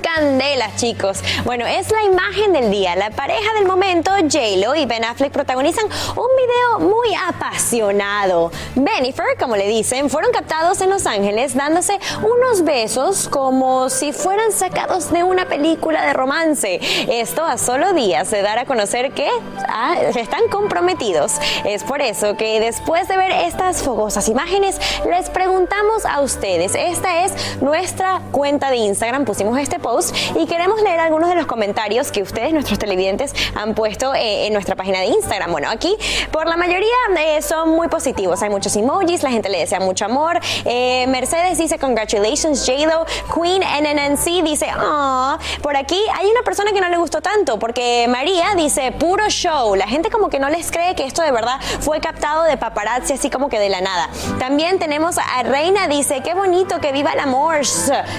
chicos. 0.77 1.23
Bueno, 1.45 1.67
es 1.67 1.91
la 1.91 2.03
imagen 2.05 2.53
del 2.53 2.71
día. 2.71 2.97
La 2.97 3.11
pareja 3.11 3.55
del 3.55 3.67
momento, 3.67 4.11
J-Lo 4.13 4.75
y 4.75 4.87
Ben 4.87 5.05
Affleck, 5.05 5.33
protagonizan 5.33 5.85
un 5.85 6.27
video 6.37 6.91
muy 6.91 7.09
apasionado. 7.29 8.51
Bennifer, 8.75 9.37
como 9.39 9.57
le 9.57 9.67
dicen, 9.69 10.11
fueron 10.11 10.33
captados 10.33 10.81
en 10.81 10.91
Los 10.91 11.07
Ángeles 11.07 11.55
dándose 11.55 11.99
unos 12.23 12.65
besos 12.65 13.29
como 13.29 13.91
si 13.91 14.13
fueran 14.13 14.53
sacados 14.53 15.13
de 15.13 15.23
una 15.23 15.47
película 15.47 16.05
de 16.07 16.13
romance. 16.13 16.81
Esto 17.09 17.45
a 17.45 17.59
solo 17.59 17.93
días 17.93 18.31
de 18.31 18.43
dar 18.43 18.59
a 18.59 18.65
conocer 18.65 19.13
que 19.13 19.29
ah, 19.69 19.97
están 20.17 20.49
comprometidos. 20.51 21.35
Es 21.65 21.85
por 21.85 22.01
eso 22.01 22.37
que 22.37 22.61
después 22.61 23.09
de 23.09 23.17
ver 23.17 23.33
estas 23.33 23.83
fogosas 23.83 24.29
imágenes, 24.29 24.81
les 25.09 25.31
preguntamos 25.31 26.05
a 26.05 26.21
ustedes. 26.21 26.75
Esta 26.75 27.25
es 27.25 27.61
nuestra 27.61 28.23
cuenta 28.31 28.71
de 28.71 28.77
Instagram 28.77 29.25
pusimos 29.25 29.59
este 29.59 29.79
post 29.79 30.15
y 30.37 30.47
queremos 30.53 30.83
leer 30.83 31.01
algunos 31.01 31.31
de 31.31 31.35
los 31.35 31.47
comentarios 31.47 32.13
que 32.13 32.21
ustedes, 32.21 32.53
nuestros 32.53 32.79
televidentes, 32.79 33.35
han 33.55 33.75
puesto 33.75 34.15
eh, 34.15 34.49
en 34.49 34.53
nuestra 34.53 34.77
página 34.77 35.01
de 35.01 35.07
Instagram. 35.07 35.51
Bueno, 35.51 35.71
aquí 35.71 35.97
por 36.31 36.47
la 36.47 36.59
mayoría 36.59 36.93
eh, 37.19 37.41
son 37.41 37.71
muy 37.71 37.89
positivos. 37.89 38.43
Hay 38.43 38.51
muchos 38.51 38.77
emojis, 38.77 39.23
la 39.23 39.31
gente 39.31 39.49
le 39.49 39.61
desea 39.61 39.81
mucho 39.81 40.05
amor. 40.05 40.39
Eh, 40.67 41.07
Mercedes 41.09 41.57
dice 41.57 41.79
congratulations 41.79 42.67
JLo. 42.67 43.07
Queen 43.35 43.63
NNNC 43.63 44.45
dice 44.45 44.67
ah. 44.71 45.39
Por 45.63 45.75
aquí 45.75 45.99
hay 46.21 46.27
una 46.27 46.43
persona 46.43 46.73
que 46.73 46.83
no 46.83 46.91
le 46.91 46.99
gustó 46.99 47.23
tanto 47.23 47.59
porque 47.59 48.07
María 48.11 48.49
dice 48.55 48.93
puro 48.93 49.27
show. 49.31 49.75
La 49.75 49.87
gente 49.87 50.11
como 50.11 50.29
que 50.29 50.39
no 50.39 50.51
les 50.51 50.71
cree 50.71 50.95
que 50.95 51.07
esto 51.07 51.23
de 51.23 51.33
verdad 51.33 51.61
fue 51.81 52.01
captado 52.01 52.43
de 52.43 52.59
paparazzi 52.59 53.15
así 53.15 53.31
como 53.31 53.49
que 53.49 53.59
de 53.59 53.71
la 53.71 53.81
nada. 53.81 54.11
También 54.39 54.79
tenemos 54.79 55.17
a 55.17 55.45
Reina 55.45 55.89
dice 55.89 56.21
qué 56.23 56.35
bonito 56.35 56.79
que 56.79 56.93
viva 56.93 57.13
el 57.13 57.21
amor, 57.21 57.61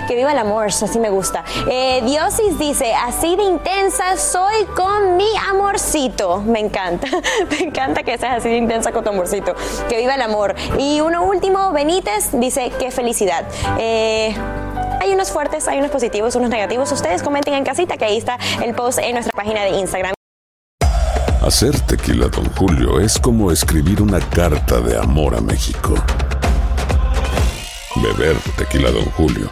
que 0.07 0.15
viva 0.15 0.31
el 0.31 0.39
amor, 0.39 0.65
así 0.65 0.97
me 0.97 1.11
gusta. 1.11 1.43
Eh, 1.69 2.01
Diosis 2.23 2.57
dice 2.57 2.93
así 2.93 3.35
de 3.35 3.43
intensa 3.43 4.15
soy 4.15 4.63
con 4.77 5.17
mi 5.17 5.27
amorcito. 5.49 6.39
Me 6.39 6.61
encanta, 6.61 7.05
me 7.49 7.59
encanta 7.59 8.03
que 8.03 8.17
seas 8.17 8.37
así 8.37 8.47
de 8.47 8.55
intensa 8.55 8.93
con 8.93 9.03
tu 9.03 9.09
amorcito. 9.09 9.53
Que 9.89 9.97
viva 9.97 10.15
el 10.15 10.21
amor. 10.21 10.55
Y 10.79 11.01
uno 11.01 11.23
último, 11.23 11.73
Benítez 11.73 12.29
dice 12.31 12.71
qué 12.79 12.91
felicidad. 12.91 13.45
Eh, 13.77 14.33
hay 15.01 15.11
unos 15.11 15.31
fuertes, 15.31 15.67
hay 15.67 15.79
unos 15.79 15.91
positivos, 15.91 16.35
unos 16.35 16.49
negativos. 16.49 16.89
Ustedes 16.93 17.21
comenten 17.21 17.55
en 17.55 17.65
casita 17.65 17.97
que 17.97 18.05
ahí 18.05 18.17
está 18.17 18.37
el 18.63 18.73
post 18.73 18.99
en 18.99 19.15
nuestra 19.15 19.33
página 19.35 19.63
de 19.63 19.71
Instagram. 19.71 20.13
Hacer 21.45 21.77
tequila, 21.81 22.29
don 22.29 22.45
Julio, 22.55 23.01
es 23.01 23.19
como 23.19 23.51
escribir 23.51 24.01
una 24.01 24.21
carta 24.21 24.79
de 24.79 24.97
amor 24.97 25.35
a 25.35 25.41
México. 25.41 25.93
Beber 27.97 28.37
tequila, 28.57 28.91
don 28.91 29.05
Julio, 29.11 29.51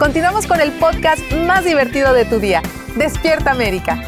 Continuamos 0.00 0.46
con 0.46 0.62
el 0.62 0.72
podcast 0.72 1.20
más 1.46 1.62
divertido 1.62 2.14
de 2.14 2.24
tu 2.24 2.40
día, 2.40 2.62
Despierta 2.96 3.50
América. 3.50 4.00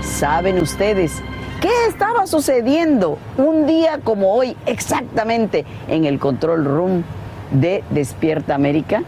¿Saben 0.00 0.58
ustedes 0.58 1.22
qué 1.60 1.68
estaba 1.86 2.26
sucediendo 2.26 3.18
un 3.36 3.66
día 3.66 4.00
como 4.02 4.32
hoy 4.32 4.56
exactamente 4.64 5.66
en 5.86 6.06
el 6.06 6.18
control 6.18 6.64
room 6.64 7.04
de 7.50 7.84
Despierta 7.90 8.54
América? 8.54 9.02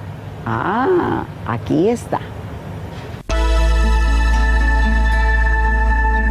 Ah, 0.45 1.25
aquí 1.47 1.88
está. 1.88 2.21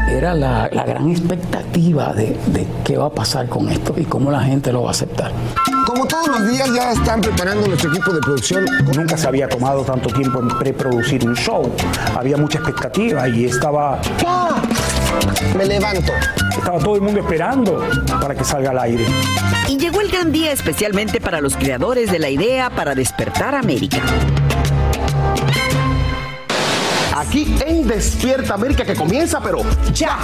Era 0.09 0.33
la, 0.33 0.69
la 0.71 0.83
gran 0.83 1.09
expectativa 1.11 2.13
de, 2.13 2.37
de 2.47 2.67
qué 2.83 2.97
va 2.97 3.05
a 3.05 3.09
pasar 3.09 3.47
con 3.47 3.69
esto 3.69 3.93
y 3.95 4.03
cómo 4.03 4.31
la 4.31 4.41
gente 4.41 4.73
lo 4.73 4.81
va 4.83 4.89
a 4.89 4.91
aceptar. 4.91 5.31
Como 5.85 6.05
todos 6.05 6.27
los 6.27 6.49
días 6.49 6.69
ya 6.73 6.91
están 6.91 7.21
preparando 7.21 7.67
nuestro 7.67 7.91
equipo 7.91 8.11
de 8.11 8.19
producción. 8.19 8.65
Nunca 8.95 9.17
se 9.17 9.27
había 9.27 9.47
tomado 9.47 9.83
tanto 9.83 10.09
tiempo 10.09 10.39
en 10.39 10.49
preproducir 10.49 11.25
un 11.25 11.35
show. 11.35 11.71
Había 12.17 12.37
mucha 12.37 12.57
expectativa 12.57 13.27
y 13.29 13.45
estaba... 13.45 14.01
¡Ah! 14.25 14.61
Me 15.57 15.65
levanto. 15.65 16.11
Estaba 16.57 16.79
todo 16.79 16.95
el 16.95 17.01
mundo 17.01 17.21
esperando 17.21 17.87
para 18.19 18.35
que 18.35 18.43
salga 18.43 18.71
al 18.71 18.79
aire. 18.79 19.05
Y 19.67 19.77
llegó 19.77 20.01
el 20.01 20.09
gran 20.09 20.31
día 20.31 20.51
especialmente 20.51 21.21
para 21.21 21.39
los 21.39 21.55
creadores 21.55 22.11
de 22.11 22.19
la 22.19 22.29
idea 22.29 22.69
para 22.69 22.95
despertar 22.95 23.55
América. 23.55 24.01
Aquí 27.19 27.53
en 27.65 27.85
Despierta 27.85 28.53
América 28.53 28.85
que 28.85 28.95
comienza, 28.95 29.41
pero 29.41 29.59
ya. 29.93 30.17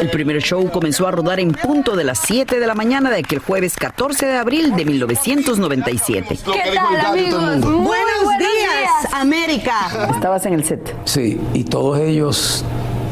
El 0.00 0.10
primer 0.10 0.42
show 0.42 0.68
comenzó 0.72 1.06
a 1.06 1.12
rodar 1.12 1.38
en 1.38 1.52
punto 1.52 1.94
de 1.94 2.02
las 2.02 2.18
7 2.18 2.58
de 2.58 2.66
la 2.66 2.74
mañana 2.74 3.08
de 3.08 3.18
aquel 3.18 3.38
jueves 3.38 3.76
14 3.76 4.26
de 4.26 4.36
abril 4.36 4.74
de 4.74 4.84
1997. 4.84 6.36
¿Qué 6.44 6.74
tal, 6.74 7.06
amigos? 7.06 7.60
Buenos 7.60 8.36
días, 8.36 9.12
América. 9.12 10.10
Estabas 10.12 10.44
en 10.46 10.54
el 10.54 10.64
set. 10.64 10.92
Sí, 11.04 11.40
y 11.54 11.62
todos 11.62 12.00
ellos 12.00 12.64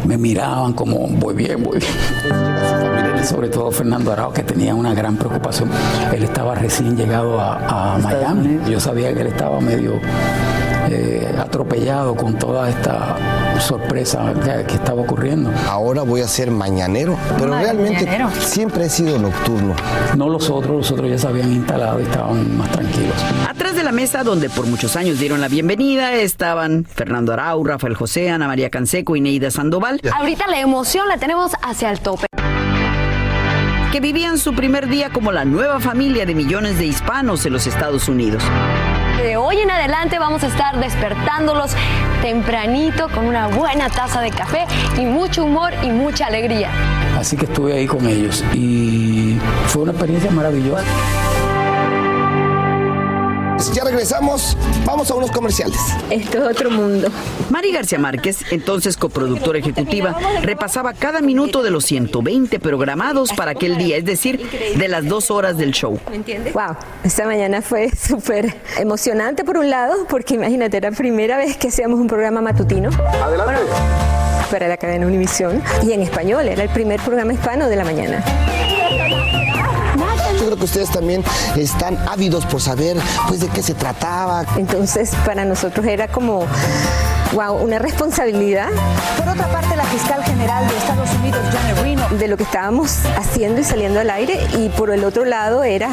me 0.04 0.18
miraban 0.18 0.72
como 0.72 1.06
muy 1.06 1.34
bien, 1.34 1.62
muy 1.62 1.78
bien. 1.78 3.06
Sobre 3.24 3.48
todo 3.48 3.70
Fernando 3.70 4.12
Arao, 4.12 4.32
que 4.32 4.42
tenía 4.42 4.74
una 4.74 4.94
gran 4.94 5.16
preocupación. 5.16 5.70
Él 6.12 6.24
estaba 6.24 6.54
recién 6.54 6.96
llegado 6.96 7.40
a, 7.40 7.94
a 7.94 7.98
Miami. 7.98 8.60
Yo 8.68 8.80
sabía 8.80 9.12
que 9.12 9.20
él 9.20 9.26
estaba 9.28 9.60
medio 9.60 10.00
eh, 10.90 11.32
atropellado 11.38 12.16
con 12.16 12.36
toda 12.38 12.68
esta 12.68 13.16
sorpresa 13.60 14.32
que, 14.42 14.64
que 14.66 14.74
estaba 14.74 15.02
ocurriendo. 15.02 15.52
Ahora 15.68 16.02
voy 16.02 16.22
a 16.22 16.28
ser 16.28 16.50
mañanero, 16.50 17.16
pero 17.38 17.56
realmente 17.56 18.08
siempre 18.40 18.86
he 18.86 18.90
sido 18.90 19.18
nocturno. 19.18 19.76
No 20.16 20.28
los 20.28 20.50
otros, 20.50 20.76
los 20.78 20.90
otros 20.90 21.10
ya 21.10 21.18
se 21.18 21.28
habían 21.28 21.52
instalado 21.52 22.00
y 22.00 22.04
estaban 22.04 22.56
más 22.56 22.70
tranquilos. 22.72 23.14
Atrás 23.48 23.76
de 23.76 23.84
la 23.84 23.92
mesa 23.92 24.24
donde 24.24 24.50
por 24.50 24.66
muchos 24.66 24.96
años 24.96 25.20
dieron 25.20 25.40
la 25.40 25.48
bienvenida 25.48 26.14
estaban 26.14 26.84
Fernando 26.84 27.32
Arau, 27.34 27.62
Rafael 27.62 27.94
José, 27.94 28.30
Ana 28.30 28.48
María 28.48 28.70
Canseco 28.70 29.14
y 29.14 29.20
Neida 29.20 29.50
Sandoval. 29.50 30.00
Ahorita 30.12 30.46
la 30.48 30.58
emoción 30.58 31.06
la 31.08 31.18
tenemos 31.18 31.52
hacia 31.62 31.90
el 31.90 32.00
tope. 32.00 32.29
Que 33.90 34.00
vivían 34.00 34.38
su 34.38 34.54
primer 34.54 34.88
día 34.88 35.10
como 35.10 35.32
la 35.32 35.44
nueva 35.44 35.80
familia 35.80 36.24
de 36.24 36.34
millones 36.34 36.78
de 36.78 36.86
hispanos 36.86 37.44
en 37.44 37.52
los 37.52 37.66
Estados 37.66 38.08
Unidos. 38.08 38.42
De 39.20 39.36
hoy 39.36 39.58
en 39.58 39.70
adelante 39.70 40.18
vamos 40.18 40.44
a 40.44 40.46
estar 40.46 40.78
despertándolos 40.78 41.72
tempranito 42.22 43.08
con 43.08 43.26
una 43.26 43.48
buena 43.48 43.88
taza 43.88 44.20
de 44.20 44.30
café 44.30 44.66
y 44.96 45.04
mucho 45.06 45.44
humor 45.44 45.72
y 45.82 45.90
mucha 45.90 46.26
alegría. 46.26 46.70
Así 47.18 47.36
que 47.36 47.46
estuve 47.46 47.72
ahí 47.74 47.86
con 47.86 48.06
ellos 48.06 48.44
y 48.54 49.38
fue 49.66 49.82
una 49.82 49.92
experiencia 49.92 50.30
maravillosa. 50.30 50.84
Ya 53.68 53.84
regresamos, 53.84 54.56
vamos 54.86 55.10
a 55.10 55.14
unos 55.14 55.30
comerciales. 55.30 55.78
Esto 56.08 56.38
es 56.38 56.56
otro 56.56 56.70
mundo. 56.70 57.08
Mari 57.50 57.72
García 57.72 57.98
Márquez, 57.98 58.38
entonces 58.50 58.96
coproductora 58.96 59.58
ejecutiva, 59.58 60.16
repasaba 60.40 60.94
cada 60.94 61.20
minuto 61.20 61.62
de 61.62 61.70
los 61.70 61.84
120 61.84 62.58
programados 62.58 63.32
para 63.34 63.50
aquel 63.50 63.76
día, 63.76 63.98
es 63.98 64.04
decir, 64.06 64.48
de 64.76 64.88
las 64.88 65.06
dos 65.06 65.30
horas 65.30 65.58
del 65.58 65.72
show. 65.72 66.00
Wow, 66.54 66.76
esta 67.04 67.26
mañana 67.26 67.60
fue 67.60 67.90
súper 67.96 68.56
emocionante 68.78 69.44
por 69.44 69.58
un 69.58 69.68
lado, 69.68 70.06
porque 70.08 70.34
imagínate, 70.34 70.78
era 70.78 70.90
la 70.90 70.96
primera 70.96 71.36
vez 71.36 71.58
que 71.58 71.68
hacíamos 71.68 72.00
un 72.00 72.06
programa 72.06 72.40
matutino. 72.40 72.88
Adelante. 73.22 73.60
Para 74.50 74.68
la 74.68 74.78
cadena 74.78 75.06
Univisión 75.06 75.62
y 75.82 75.92
en 75.92 76.00
español, 76.00 76.48
era 76.48 76.62
el 76.62 76.70
primer 76.70 76.98
programa 77.00 77.34
hispano 77.34 77.68
de 77.68 77.76
la 77.76 77.84
mañana. 77.84 78.24
Yo 80.40 80.46
creo 80.46 80.56
que 80.56 80.64
ustedes 80.64 80.90
también 80.90 81.22
están 81.54 81.98
ávidos 82.08 82.46
por 82.46 82.62
saber 82.62 82.96
pues 83.28 83.40
de 83.40 83.48
qué 83.48 83.62
se 83.62 83.74
trataba. 83.74 84.42
Entonces, 84.56 85.12
para 85.26 85.44
nosotros 85.44 85.84
era 85.84 86.08
como, 86.08 86.46
wow, 87.34 87.56
una 87.62 87.78
responsabilidad. 87.78 88.70
Por 89.18 89.28
otra 89.28 89.48
parte, 89.52 89.76
la 89.76 89.84
fiscal 89.84 90.24
general 90.24 90.66
de 90.66 90.78
Estados 90.78 91.10
Unidos, 91.20 91.40
Janet 91.52 91.78
Reno, 91.82 92.08
de 92.18 92.28
lo 92.28 92.38
que 92.38 92.44
estábamos 92.44 93.00
haciendo 93.18 93.60
y 93.60 93.64
saliendo 93.64 94.00
al 94.00 94.08
aire, 94.08 94.40
y 94.56 94.70
por 94.70 94.90
el 94.90 95.04
otro 95.04 95.26
lado 95.26 95.62
era 95.62 95.90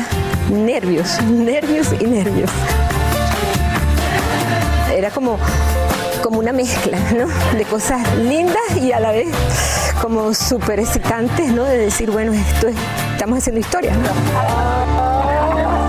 nervios, 0.50 1.22
nervios 1.24 1.90
y 2.00 2.06
nervios. 2.06 2.50
Era 4.96 5.12
como, 5.12 5.38
como 6.28 6.40
una 6.40 6.52
mezcla, 6.52 7.00
¿no? 7.18 7.26
De 7.58 7.64
cosas 7.64 8.18
lindas 8.18 8.76
y 8.82 8.92
a 8.92 9.00
la 9.00 9.12
vez 9.14 9.30
como 10.02 10.34
súper 10.34 10.78
excitantes, 10.82 11.54
¿no? 11.54 11.64
De 11.64 11.78
decir, 11.78 12.12
bueno, 12.12 12.34
esto 12.34 12.68
es, 12.68 12.76
estamos 13.14 13.38
haciendo 13.38 13.62
historia, 13.62 13.94
¿no? 13.96 14.10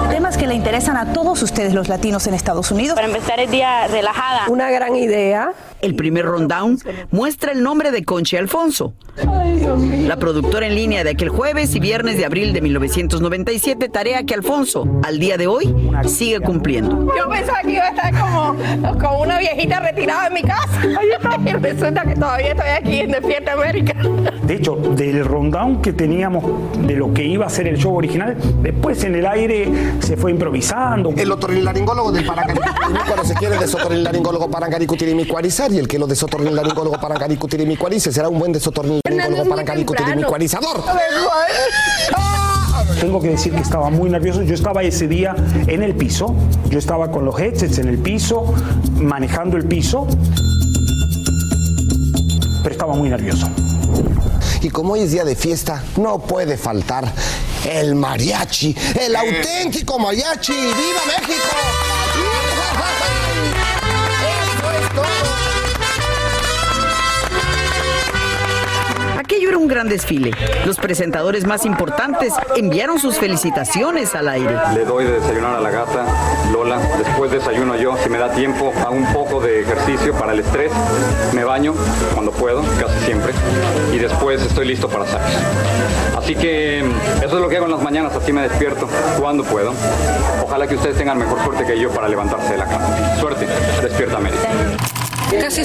Temas 0.09 0.37
que 0.37 0.47
le 0.47 0.55
interesan 0.55 0.97
a 0.97 1.13
todos 1.13 1.43
ustedes 1.43 1.75
los 1.75 1.89
latinos 1.89 2.25
en 2.29 2.35
Estados 2.35 2.71
Unidos. 2.71 2.95
Para 2.95 3.09
empezar 3.09 3.41
el 3.41 3.51
día 3.51 3.89
relajada. 3.89 4.45
Una 4.47 4.71
gran 4.71 4.95
idea. 4.95 5.55
El 5.81 5.97
primer 5.97 6.25
rundown 6.25 6.79
muestra 7.11 7.51
el 7.51 7.65
nombre 7.65 7.91
de 7.91 8.05
Conchi 8.05 8.37
Alfonso, 8.37 8.93
la 9.27 10.17
productora 10.17 10.67
en 10.67 10.75
línea 10.75 11.05
de 11.05 11.11
aquel 11.11 11.29
jueves 11.29 11.75
y 11.75 11.81
viernes 11.81 12.17
de 12.17 12.25
abril 12.25 12.53
de 12.53 12.61
1997, 12.61 13.89
tarea 13.89 14.23
que 14.23 14.35
Alfonso, 14.35 14.87
al 15.03 15.19
día 15.19 15.37
de 15.37 15.47
hoy, 15.47 15.75
sigue 16.07 16.41
cumpliendo. 16.41 17.13
Yo 17.17 17.29
pensaba 17.29 17.61
que 17.63 17.73
iba 17.73 17.85
a 17.85 17.89
estar 17.89 18.19
como, 18.19 18.57
como 18.99 19.23
una 19.23 19.39
viejita 19.39 19.81
retirada 19.81 20.29
en 20.29 20.35
mi 20.35 20.43
casa. 20.43 20.81
Y 21.45 21.53
resulta 21.53 22.03
que 22.03 22.15
todavía 22.15 22.53
estoy 22.53 22.69
aquí 22.69 23.01
en 23.01 23.11
Despierta 23.11 23.53
América. 23.53 23.95
De 24.43 24.55
hecho, 24.55 24.77
del 24.77 25.25
rundown 25.25 25.83
que 25.83 25.93
teníamos 25.93 26.45
de 26.87 26.97
lo 26.97 27.13
que 27.13 27.25
iba 27.25 27.47
a 27.47 27.51
ser 27.51 27.69
el 27.69 27.77
show 27.77 27.95
original, 27.95 28.37
después 28.63 29.05
en 29.05 29.15
el 29.15 29.27
aire 29.27 29.71
se 30.01 30.17
fue 30.17 30.31
improvisando. 30.31 31.13
El 31.17 31.31
otorrinolaringólogo 31.31 32.13
del 32.13 32.25
Parangaricutirimícuaro 32.25 33.25
se 33.27 33.35
quiere 33.35 33.59
desotorrinolaringólogo 33.59 34.51
Parangaricutirimícuarizar 34.51 35.73
y 35.73 35.79
el 35.79 35.89
que 35.89 35.99
lo 35.99 36.07
desotorrinolaringólogo 36.07 36.99
Parangaricutirimícuarice 36.99 38.13
será 38.13 38.29
un 38.29 38.39
buen 38.39 38.53
desotorrinolaringólogo 38.53 39.08
Parangaricutirimícuarizador. 39.49 40.85
Tengo 43.01 43.21
que 43.21 43.29
decir 43.29 43.53
que 43.53 43.61
estaba 43.61 43.91
muy 43.91 44.11
nervioso. 44.11 44.43
Yo 44.43 44.55
estaba 44.55 44.83
ese 44.83 45.07
día 45.07 45.37
en 45.67 45.83
el 45.83 45.95
piso. 45.95 46.35
Yo 46.69 46.79
estaba 46.79 47.11
con 47.11 47.25
los 47.25 47.39
headsets 47.39 47.79
en 47.79 47.89
el 47.89 47.99
piso, 47.99 48.55
manejando 48.97 49.57
el 49.57 49.65
piso. 49.65 50.07
Pero 52.63 52.73
estaba 52.73 52.95
muy 52.95 53.09
nervioso. 53.09 53.49
Y 54.61 54.71
como 54.71 54.95
hoy 54.95 55.01
es 55.01 55.13
día 55.13 55.25
de 55.25 55.37
fiesta, 55.37 55.83
no 55.97 56.19
puede 56.19 56.57
faltar 56.57 57.13
el 57.65 57.95
mariachi, 57.95 58.77
el 59.01 59.15
auténtico 59.15 59.99
mariachi. 59.99 60.53
¡Viva 60.53 61.03
México! 61.07 61.57
Aquello 69.39 69.51
era 69.51 69.59
un 69.59 69.69
gran 69.69 69.89
desfile. 69.89 70.33
Los 70.67 70.79
presentadores 70.79 71.47
más 71.47 71.65
importantes 71.65 72.33
enviaron 72.57 72.99
sus 72.99 73.19
felicitaciones 73.19 74.17
al 74.17 74.29
aire. 74.29 74.53
Le 74.75 74.85
doy 74.85 75.05
de 75.05 75.13
desayunar 75.13 75.55
a 75.55 75.61
la 75.61 75.71
gata, 75.71 76.07
Lola. 76.53 76.81
Después 76.99 77.31
desayuno 77.31 77.77
yo, 77.77 77.97
si 78.03 78.11
me 78.11 78.19
da 78.19 78.33
tiempo, 78.33 78.73
hago 78.85 78.97
un 78.97 79.13
poco 79.13 79.41
de 79.41 79.61
ejercicio 79.61 80.13
para 80.15 80.33
el 80.33 80.41
estrés. 80.41 80.73
Me 81.35 81.45
baño 81.45 81.73
cuando 82.15 82.33
puedo, 82.33 82.65
casi 82.81 82.99
siempre. 83.05 83.33
Y 83.95 83.99
después 83.99 84.43
estoy 84.43 84.67
listo 84.67 84.89
para 84.89 85.07
salir. 85.07 85.39
Así 86.17 86.35
que 86.35 86.81
eso 86.81 87.37
es 87.37 87.41
lo 87.41 87.49
que 87.49 87.59
hago 87.59 87.67
en 87.67 87.73
las 87.73 87.83
mañanas, 87.83 88.17
así 88.17 88.33
me 88.33 88.43
despierto 88.43 88.89
cuando 89.21 89.45
puedo. 89.45 89.73
Ojalá 90.43 90.67
que 90.67 90.75
ustedes 90.75 90.97
tengan 90.99 91.17
mejor 91.17 91.41
suerte 91.45 91.65
que 91.65 91.79
yo 91.79 91.91
para 91.91 92.09
levantarse 92.09 92.55
de 92.55 92.59
la 92.59 92.67
cama. 92.67 92.89
Suerte, 93.21 93.47
despierta 93.83 94.17
América. 94.17 94.49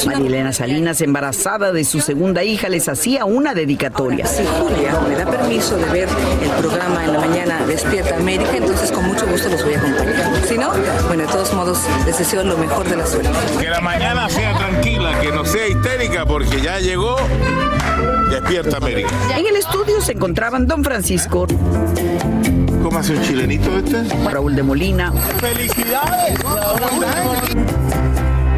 Marilena 0.05 0.51
Salinas, 0.51 1.01
embarazada 1.01 1.71
de 1.71 1.83
su 1.83 2.01
segunda 2.01 2.43
hija, 2.43 2.67
les 2.69 2.89
hacía 2.89 3.25
una 3.25 3.53
dedicatoria. 3.53 4.25
Si 4.25 4.43
Julia 4.45 4.99
me 5.07 5.15
da 5.15 5.25
permiso 5.25 5.77
de 5.77 5.85
ver 5.85 6.09
el 6.41 6.49
programa 6.51 7.05
en 7.05 7.13
la 7.13 7.19
mañana 7.19 7.65
Despierta 7.65 8.15
América, 8.17 8.51
entonces 8.55 8.91
con 8.91 9.05
mucho 9.05 9.25
gusto 9.27 9.49
los 9.49 9.63
voy 9.63 9.75
a 9.75 9.79
acompañar. 9.79 10.45
Si 10.47 10.57
no, 10.57 10.71
bueno, 11.07 11.23
de 11.23 11.29
todos 11.31 11.53
modos, 11.53 11.79
les 12.05 12.17
deseo 12.17 12.43
lo 12.43 12.57
mejor 12.57 12.87
de 12.89 12.97
la 12.97 13.05
suerte. 13.05 13.29
Que 13.59 13.69
la 13.69 13.79
mañana 13.81 14.29
sea 14.29 14.57
tranquila, 14.57 15.19
que 15.21 15.31
no 15.31 15.45
sea 15.45 15.67
histérica, 15.67 16.25
porque 16.25 16.61
ya 16.61 16.79
llegó 16.79 17.15
Despierta 18.29 18.77
América. 18.77 19.09
En 19.37 19.45
el 19.45 19.55
estudio 19.55 20.01
se 20.01 20.13
encontraban 20.13 20.67
don 20.67 20.83
Francisco. 20.83 21.47
¿Cómo 22.83 22.99
hace 22.99 23.13
un 23.15 23.21
chilenito 23.21 23.69
este? 23.77 24.03
Raúl 24.29 24.55
de 24.55 24.63
Molina. 24.63 25.13
¡Felicidades! 25.39 26.37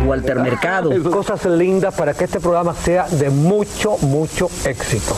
Walter 0.06 0.40
Mercado. 0.40 0.92
Cosas 1.12 1.46
lindas 1.46 1.94
para 1.94 2.14
que 2.14 2.26
este 2.26 2.40
programa 2.40 2.74
sea 2.74 3.08
de 3.08 3.30
mucho, 3.30 3.98
mucho 4.02 4.50
éxito. 4.66 5.16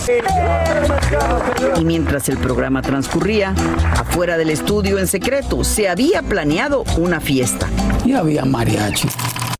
Y 1.79 1.85
mientras 1.85 2.29
el 2.29 2.37
programa 2.37 2.81
transcurría, 2.81 3.53
afuera 3.93 4.37
del 4.37 4.49
estudio 4.49 4.99
en 4.99 5.07
secreto, 5.07 5.63
se 5.63 5.89
había 5.89 6.21
planeado 6.21 6.83
una 6.97 7.19
fiesta. 7.19 7.67
Y 8.05 8.13
había 8.13 8.45
mariachi. 8.45 9.09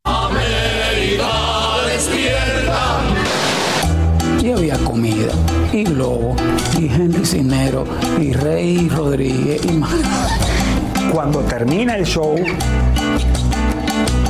América 0.04 1.28
despierta. 1.88 3.00
Y 4.42 4.52
había 4.52 4.78
comida, 4.78 5.34
y 5.74 5.84
Globo, 5.84 6.36
y 6.80 6.86
Henry 6.86 7.26
Cinero, 7.26 7.84
y 8.20 8.32
Rey 8.32 8.88
Rodríguez, 8.88 9.66
y 9.66 9.74
más. 9.74 9.92
Cuando 11.12 11.40
termina 11.40 11.98
el 11.98 12.06
show, 12.06 12.36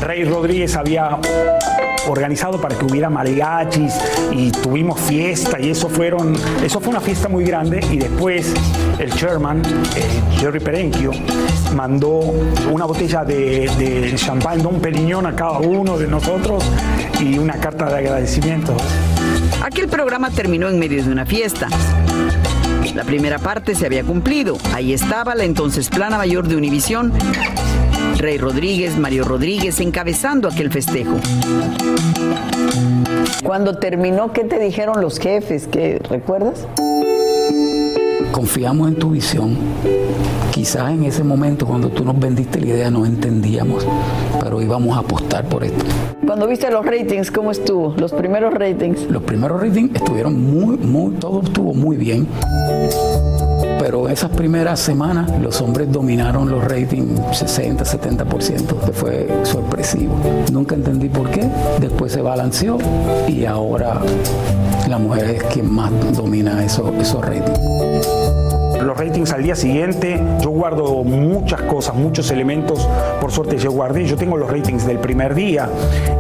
Rey 0.02 0.24
Rodríguez 0.24 0.76
había 0.76 1.18
organizado 2.08 2.60
para 2.60 2.78
que 2.78 2.86
hubiera 2.86 3.10
mariachis 3.10 3.94
y 4.32 4.52
tuvimos 4.52 5.00
fiesta 5.02 5.60
y 5.60 5.72
eso 5.72 5.90
fueron 5.90 6.36
eso 6.64 6.80
fue 6.80 6.90
una 6.90 7.02
fiesta 7.02 7.28
muy 7.28 7.44
grande 7.44 7.86
y 7.92 7.98
después 7.98 8.54
el 8.98 9.12
chairman 9.14 9.62
Jerry 10.40 10.60
Perenchio 10.60 11.12
mandó 11.76 12.34
una 12.72 12.86
botella 12.86 13.26
de, 13.26 13.70
de 13.78 14.16
champán 14.16 14.62
Don 14.62 14.80
Periñón 14.80 15.26
a 15.26 15.36
cada 15.36 15.60
uno 15.60 15.98
de 15.98 16.08
nosotros 16.08 16.64
y 17.20 17.38
una 17.38 17.56
carta 17.56 17.86
de 17.86 17.98
agradecimiento. 17.98 18.76
Aquel 19.64 19.88
programa 19.88 20.30
terminó 20.30 20.70
en 20.70 20.80
medio 20.80 21.04
de 21.04 21.12
una 21.12 21.26
fiesta. 21.26 21.68
La 22.96 23.04
primera 23.04 23.38
parte 23.38 23.76
se 23.76 23.86
había 23.86 24.04
cumplido. 24.04 24.58
Ahí 24.74 24.94
estaba 24.94 25.36
la 25.36 25.44
entonces 25.44 25.90
plana 25.90 26.18
mayor 26.18 26.48
de 26.48 26.56
Univisión, 26.56 27.14
Rey 28.18 28.40
Rodríguez, 28.40 28.98
Mario 28.98 29.26
Rodríguez, 29.26 29.80
encabezando 29.80 30.48
aquel 30.48 30.72
festejo. 30.72 31.18
Cuando 33.44 33.78
terminó, 33.78 34.34
¿qué 34.34 34.44
te 34.44 34.58
dijeron 34.58 35.02
los 35.02 35.20
jefes? 35.20 35.68
¿Qué, 35.68 36.00
¿Recuerdas? 36.10 36.66
Confiamos 38.32 38.88
en 38.88 38.96
tu 38.96 39.12
visión. 39.12 39.56
Quizás 40.52 40.92
en 40.92 41.04
ese 41.04 41.24
momento, 41.24 41.68
cuando 41.68 41.90
tú 41.90 42.04
nos 42.04 42.20
vendiste 42.20 42.60
la 42.60 42.68
idea, 42.68 42.92
no 42.92 43.06
entendíamos, 43.06 43.86
pero 44.42 44.64
íbamos 44.64 44.98
a 44.98 45.02
apostar 45.02 45.46
por 45.46 45.64
esto. 45.64 45.86
Cuando 46.26 46.48
viste 46.48 46.72
los 46.72 46.84
ratings, 46.84 47.30
¿cómo 47.30 47.52
estuvo? 47.52 47.94
Los 47.98 48.14
primeros 48.14 48.52
ratings. 48.52 49.04
Los 49.12 49.22
primeros 49.22 49.62
ratings 49.62 49.94
estuvieron 49.94 50.44
muy, 50.44 50.78
muy, 50.78 51.14
todo 51.16 51.44
estuvo 51.44 51.76
muy 51.76 51.98
bien. 51.98 52.28
Pero 53.88 54.10
esas 54.10 54.32
primeras 54.32 54.82
semanas 54.82 55.32
los 55.40 55.62
hombres 55.62 55.90
dominaron 55.90 56.52
los 56.52 56.62
ratings 56.62 57.22
60, 57.32 57.86
70%, 57.86 58.86
que 58.86 58.92
fue 58.92 59.30
sorpresivo. 59.44 60.14
Nunca 60.52 60.76
entendí 60.76 61.08
por 61.08 61.30
qué, 61.32 61.50
después 61.80 62.12
se 62.12 62.22
balanceó 62.22 62.78
y 63.30 63.46
ahora 63.46 64.02
la 64.90 64.98
mujer 64.98 65.30
es 65.30 65.44
quien 65.44 65.72
más 65.72 65.90
domina 66.18 66.66
eso, 66.66 66.94
esos 67.00 67.26
ratings. 67.26 68.10
Los 68.84 68.98
ratings 68.98 69.32
al 69.32 69.44
día 69.44 69.56
siguiente, 69.56 70.22
yo 70.42 70.50
guardo 70.50 71.06
muchas 71.06 71.62
cosas, 71.62 71.96
muchos 71.96 72.30
elementos, 72.30 72.86
por 73.22 73.32
suerte 73.32 73.58
yo 73.58 73.72
guardé, 73.72 74.06
yo 74.06 74.18
tengo 74.18 74.36
los 74.36 74.52
ratings 74.52 74.86
del 74.86 75.00
primer 75.00 75.34
día 75.34 75.70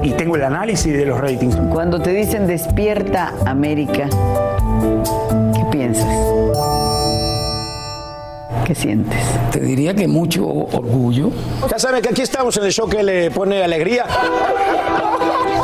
y 0.04 0.12
tengo 0.12 0.38
el 0.38 0.44
análisis 0.44 0.94
de 0.94 1.06
los 1.06 1.20
ratings. 1.20 1.58
Cuando 1.70 2.00
te 2.00 2.14
dicen 2.14 2.48
despierta 2.48 3.34
América, 3.46 4.08
¿qué 5.54 5.66
piensas? 5.70 6.77
¿Qué 8.68 8.76
sientes? 8.76 9.18
Te 9.50 9.62
diría 9.62 9.94
que 9.94 10.10
mucho 10.10 10.46
orgullo, 10.46 11.32
Ya 11.72 11.80
saben 11.80 12.02
que 12.02 12.10
aquí 12.10 12.22
estamos 12.22 12.58
en 12.58 12.66
el 12.66 12.74
show 12.74 12.90
que 12.90 13.02
le 13.02 13.32
pone 13.32 13.64
alegría. 13.64 14.04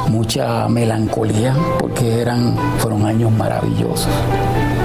mucha 0.07 0.69
melancolía, 0.69 1.53
porque 1.79 2.21
eran, 2.21 2.55
fueron 2.77 3.05
años 3.05 3.29
maravillosos. 3.29 4.07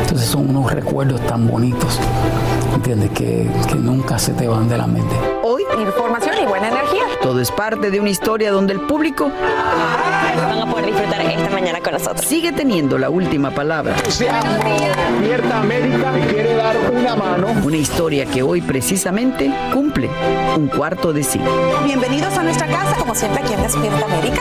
Entonces 0.02 0.26
son 0.26 0.50
unos 0.50 0.72
recuerdos 0.72 1.20
tan 1.28 1.46
bonitos, 1.46 2.00
¿entiendes? 2.74 3.10
Que, 3.10 3.48
que 3.68 3.76
nunca 3.76 4.18
se 4.18 4.32
te 4.32 4.48
van 4.48 4.68
de 4.68 4.78
la 4.78 4.88
mente. 4.88 5.14
Información 5.80 6.34
y 6.42 6.46
buena 6.46 6.68
energía. 6.68 7.04
todo 7.22 7.40
es 7.40 7.52
parte 7.52 7.90
de 7.90 8.00
una 8.00 8.10
historia 8.10 8.50
donde 8.50 8.72
el 8.72 8.80
público 8.80 9.30
Van 9.30 10.58
a 10.60 10.66
poder 10.66 10.86
disfrutar 10.86 11.20
esta 11.20 11.50
mañana 11.50 11.80
con 11.80 11.92
nosotros. 11.92 12.24
sigue 12.26 12.52
teniendo 12.52 12.98
la 12.98 13.10
última 13.10 13.50
palabra. 13.52 13.94
Despierta 14.04 15.60
América 15.60 16.12
quiere 16.28 16.54
dar 16.54 16.76
una 16.92 17.14
mano. 17.14 17.48
Una 17.64 17.76
historia 17.76 18.26
que 18.26 18.42
hoy 18.42 18.60
precisamente 18.60 19.52
cumple 19.72 20.10
un 20.56 20.66
cuarto 20.66 21.12
de 21.12 21.22
siglo. 21.22 21.50
Bienvenidos 21.84 22.36
a 22.36 22.42
nuestra 22.42 22.66
casa, 22.66 22.96
como 22.96 23.14
siempre 23.14 23.42
aquí 23.42 23.54
en 23.54 23.62
Despierta 23.62 24.04
América. 24.04 24.40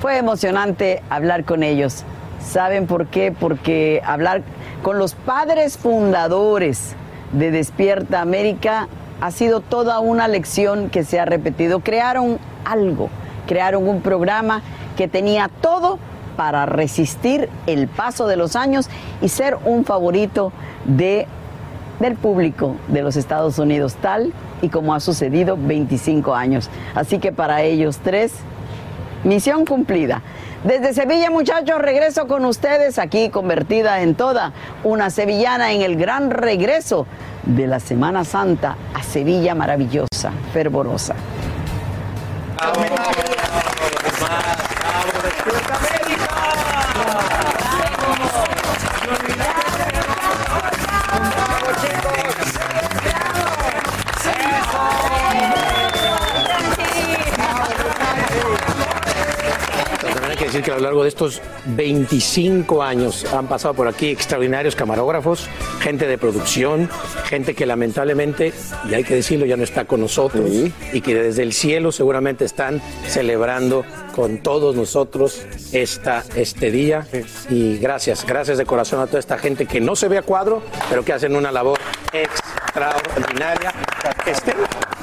Fue 0.00 0.16
emocionante 0.16 1.02
hablar 1.10 1.44
con 1.44 1.62
ellos. 1.62 2.04
¿Saben 2.40 2.86
por 2.86 3.06
qué? 3.06 3.32
Porque 3.32 4.02
hablar 4.04 4.42
con 4.82 4.98
los 4.98 5.14
padres 5.14 5.78
fundadores 5.78 6.94
de 7.34 7.50
Despierta 7.50 8.20
América 8.20 8.88
ha 9.20 9.30
sido 9.30 9.60
toda 9.60 10.00
una 10.00 10.28
lección 10.28 10.90
que 10.90 11.04
se 11.04 11.20
ha 11.20 11.24
repetido. 11.24 11.80
Crearon 11.80 12.38
algo, 12.64 13.10
crearon 13.46 13.88
un 13.88 14.00
programa 14.00 14.62
que 14.96 15.08
tenía 15.08 15.50
todo 15.60 15.98
para 16.36 16.66
resistir 16.66 17.48
el 17.66 17.88
paso 17.88 18.26
de 18.26 18.36
los 18.36 18.56
años 18.56 18.88
y 19.20 19.28
ser 19.28 19.56
un 19.64 19.84
favorito 19.84 20.52
de, 20.84 21.26
del 22.00 22.14
público 22.14 22.76
de 22.88 23.02
los 23.02 23.16
Estados 23.16 23.58
Unidos, 23.58 23.96
tal 24.00 24.32
y 24.62 24.68
como 24.68 24.94
ha 24.94 25.00
sucedido 25.00 25.56
25 25.58 26.34
años. 26.34 26.70
Así 26.94 27.18
que 27.18 27.32
para 27.32 27.62
ellos 27.62 27.98
tres, 28.02 28.32
misión 29.22 29.64
cumplida. 29.64 30.22
Desde 30.64 30.94
Sevilla, 30.94 31.28
muchachos, 31.28 31.78
regreso 31.78 32.26
con 32.26 32.46
ustedes 32.46 32.98
aquí 32.98 33.28
convertida 33.28 34.00
en 34.00 34.14
toda 34.14 34.54
una 34.82 35.10
sevillana 35.10 35.72
en 35.72 35.82
el 35.82 35.96
gran 35.96 36.30
regreso 36.30 37.06
de 37.42 37.66
la 37.66 37.80
Semana 37.80 38.24
Santa 38.24 38.74
a 38.94 39.02
Sevilla 39.02 39.54
maravillosa, 39.54 40.32
fervorosa. 40.54 41.16
Decir 60.54 60.64
que 60.64 60.70
a 60.70 60.76
lo 60.76 60.82
largo 60.82 61.02
de 61.02 61.08
estos 61.08 61.42
25 61.66 62.80
años 62.80 63.24
han 63.32 63.48
pasado 63.48 63.74
por 63.74 63.88
aquí 63.88 64.10
extraordinarios 64.10 64.76
camarógrafos, 64.76 65.48
gente 65.80 66.06
de 66.06 66.16
producción, 66.16 66.88
gente 67.24 67.54
que 67.54 67.66
lamentablemente, 67.66 68.52
y 68.88 68.94
hay 68.94 69.02
que 69.02 69.16
decirlo, 69.16 69.46
ya 69.46 69.56
no 69.56 69.64
está 69.64 69.84
con 69.84 70.00
nosotros 70.00 70.48
y 70.92 71.00
que 71.00 71.14
desde 71.14 71.42
el 71.42 71.52
cielo 71.52 71.90
seguramente 71.90 72.44
están 72.44 72.80
celebrando 73.08 73.84
con 74.14 74.38
todos 74.38 74.76
nosotros 74.76 75.44
esta, 75.72 76.22
este 76.36 76.70
día. 76.70 77.04
Y 77.50 77.78
gracias, 77.78 78.24
gracias 78.24 78.56
de 78.56 78.64
corazón 78.64 79.00
a 79.00 79.06
toda 79.06 79.18
esta 79.18 79.38
gente 79.38 79.66
que 79.66 79.80
no 79.80 79.96
se 79.96 80.06
ve 80.06 80.18
a 80.18 80.22
cuadro, 80.22 80.62
pero 80.88 81.04
que 81.04 81.12
hacen 81.12 81.34
una 81.34 81.50
labor 81.50 81.80
extraordinaria, 82.12 83.72
estén 84.24 84.54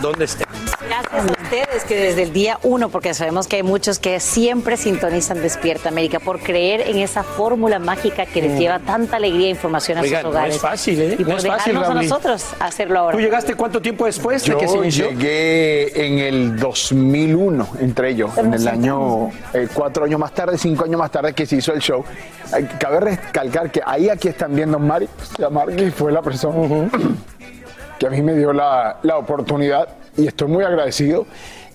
donde 0.02 0.26
estén. 0.26 0.48
Gracias 0.88 1.41
ustedes 1.52 1.84
que 1.84 1.96
desde 1.98 2.24
el 2.24 2.32
día 2.32 2.60
uno, 2.64 2.88
porque 2.88 3.14
sabemos 3.14 3.46
que 3.48 3.58
hay 3.58 3.64
muchos 3.64 4.00
que 4.00 4.22
siempre 4.22 4.78
sintonizan 4.78 5.42
Despierta 5.42 5.90
América 5.90 6.20
por 6.22 6.40
creer 6.40 6.82
en 6.88 6.98
esa 7.00 7.24
fórmula 7.24 7.78
mágica 7.78 8.26
que 8.26 8.42
les 8.42 8.54
Mm. 8.54 8.58
lleva 8.58 8.80
tanta 8.80 9.18
alegría 9.18 9.48
e 9.48 9.50
información 9.50 9.98
a 9.98 10.02
sus 10.04 10.12
no 10.24 10.30
hogares. 10.30 10.56
es 10.56 10.62
fácil, 10.62 11.02
¿eh? 11.02 11.16
Y 11.20 11.24
No 11.24 11.30
por 11.32 11.38
es 11.40 11.48
fácil, 11.48 11.74
dejarnos 11.74 11.90
a 11.90 12.02
nosotros 12.02 12.46
hacerlo 12.60 13.00
ahora. 13.00 13.18
¿Tú 13.18 13.22
llegaste 13.22 13.56
cuánto 13.56 13.82
tiempo 13.82 14.06
después 14.06 14.44
de 14.44 14.50
Yo 14.52 14.58
que 14.58 14.68
se 14.70 14.78
inició? 14.78 15.10
llegué 15.10 16.06
en 16.06 16.20
el 16.20 16.58
2001, 16.58 17.68
entre 17.82 18.12
ellos, 18.12 18.32
en 18.38 18.54
el 18.54 18.66
año, 18.70 19.30
eh, 19.54 19.68
cuatro 19.74 20.06
años 20.06 20.20
más 20.22 20.34
tarde, 20.34 20.58
cinco 20.58 20.86
años 20.86 21.00
más 21.00 21.12
tarde 21.12 21.34
que 21.34 21.46
se 21.46 21.58
hizo 21.58 21.74
el 21.74 21.82
show. 21.82 22.06
Eh, 22.58 22.66
Cabe 22.80 23.02
recalcar 23.02 23.70
que 23.72 23.82
ahí 23.86 24.08
aquí 24.08 24.30
están 24.30 24.56
viendo 24.56 24.78
a 24.78 24.80
Mari, 24.80 25.08
la 25.38 25.50
Mari 25.50 25.92
fue 25.92 26.14
la 26.14 26.22
persona 26.22 26.90
que 28.00 28.08
a 28.08 28.10
mí 28.10 28.22
me 28.22 28.36
dio 28.36 28.54
la, 28.54 29.00
la 29.04 29.18
oportunidad 29.18 29.88
y 30.18 30.28
estoy 30.28 30.48
muy 30.48 30.64
agradecido. 30.64 31.26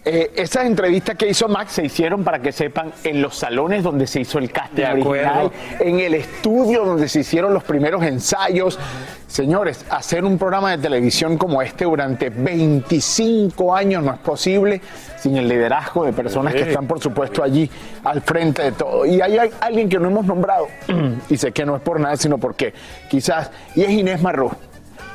Eh, 0.09 0.31
esas 0.37 0.67
entrevistas 0.67 1.17
que 1.17 1.27
hizo 1.29 1.49
Max 1.49 1.73
se 1.73 1.85
hicieron, 1.85 2.23
para 2.23 2.39
que 2.39 2.53
sepan, 2.53 2.93
en 3.03 3.21
los 3.21 3.35
salones 3.35 3.83
donde 3.83 4.07
se 4.07 4.21
hizo 4.21 4.39
el 4.39 4.53
casting 4.53 4.85
original, 4.93 5.51
en 5.81 5.99
el 5.99 6.15
estudio 6.15 6.85
donde 6.85 7.09
se 7.09 7.21
hicieron 7.21 7.53
los 7.53 7.65
primeros 7.65 8.05
ensayos. 8.05 8.79
Señores, 9.27 9.85
hacer 9.91 10.25
un 10.25 10.39
programa 10.39 10.71
de 10.71 10.79
televisión 10.79 11.37
como 11.37 11.61
este 11.61 11.87
durante 11.87 12.31
25 12.31 13.75
años 13.75 14.05
no 14.05 14.13
es 14.13 14.19
posible 14.21 14.81
sin 15.19 15.37
el 15.37 15.49
liderazgo 15.49 16.05
de 16.05 16.13
personas 16.13 16.55
que 16.55 16.61
están, 16.69 16.87
por 16.87 17.01
supuesto, 17.01 17.43
allí 17.43 17.69
al 18.05 18.23
frente 18.23 18.63
de 18.63 18.73
todo. 18.73 19.05
Y 19.05 19.21
hay 19.21 19.39
al- 19.39 19.51
alguien 19.61 19.89
que 19.89 19.99
no 19.99 20.07
hemos 20.09 20.25
nombrado, 20.25 20.69
y 21.29 21.37
sé 21.37 21.51
que 21.51 21.67
no 21.67 21.75
es 21.75 21.83
por 21.83 21.99
nada, 21.99 22.17
sino 22.17 22.39
porque 22.39 22.73
quizás, 23.11 23.51
y 23.75 23.83
es 23.83 23.91
Inés 23.91 24.23
Marrú. 24.23 24.53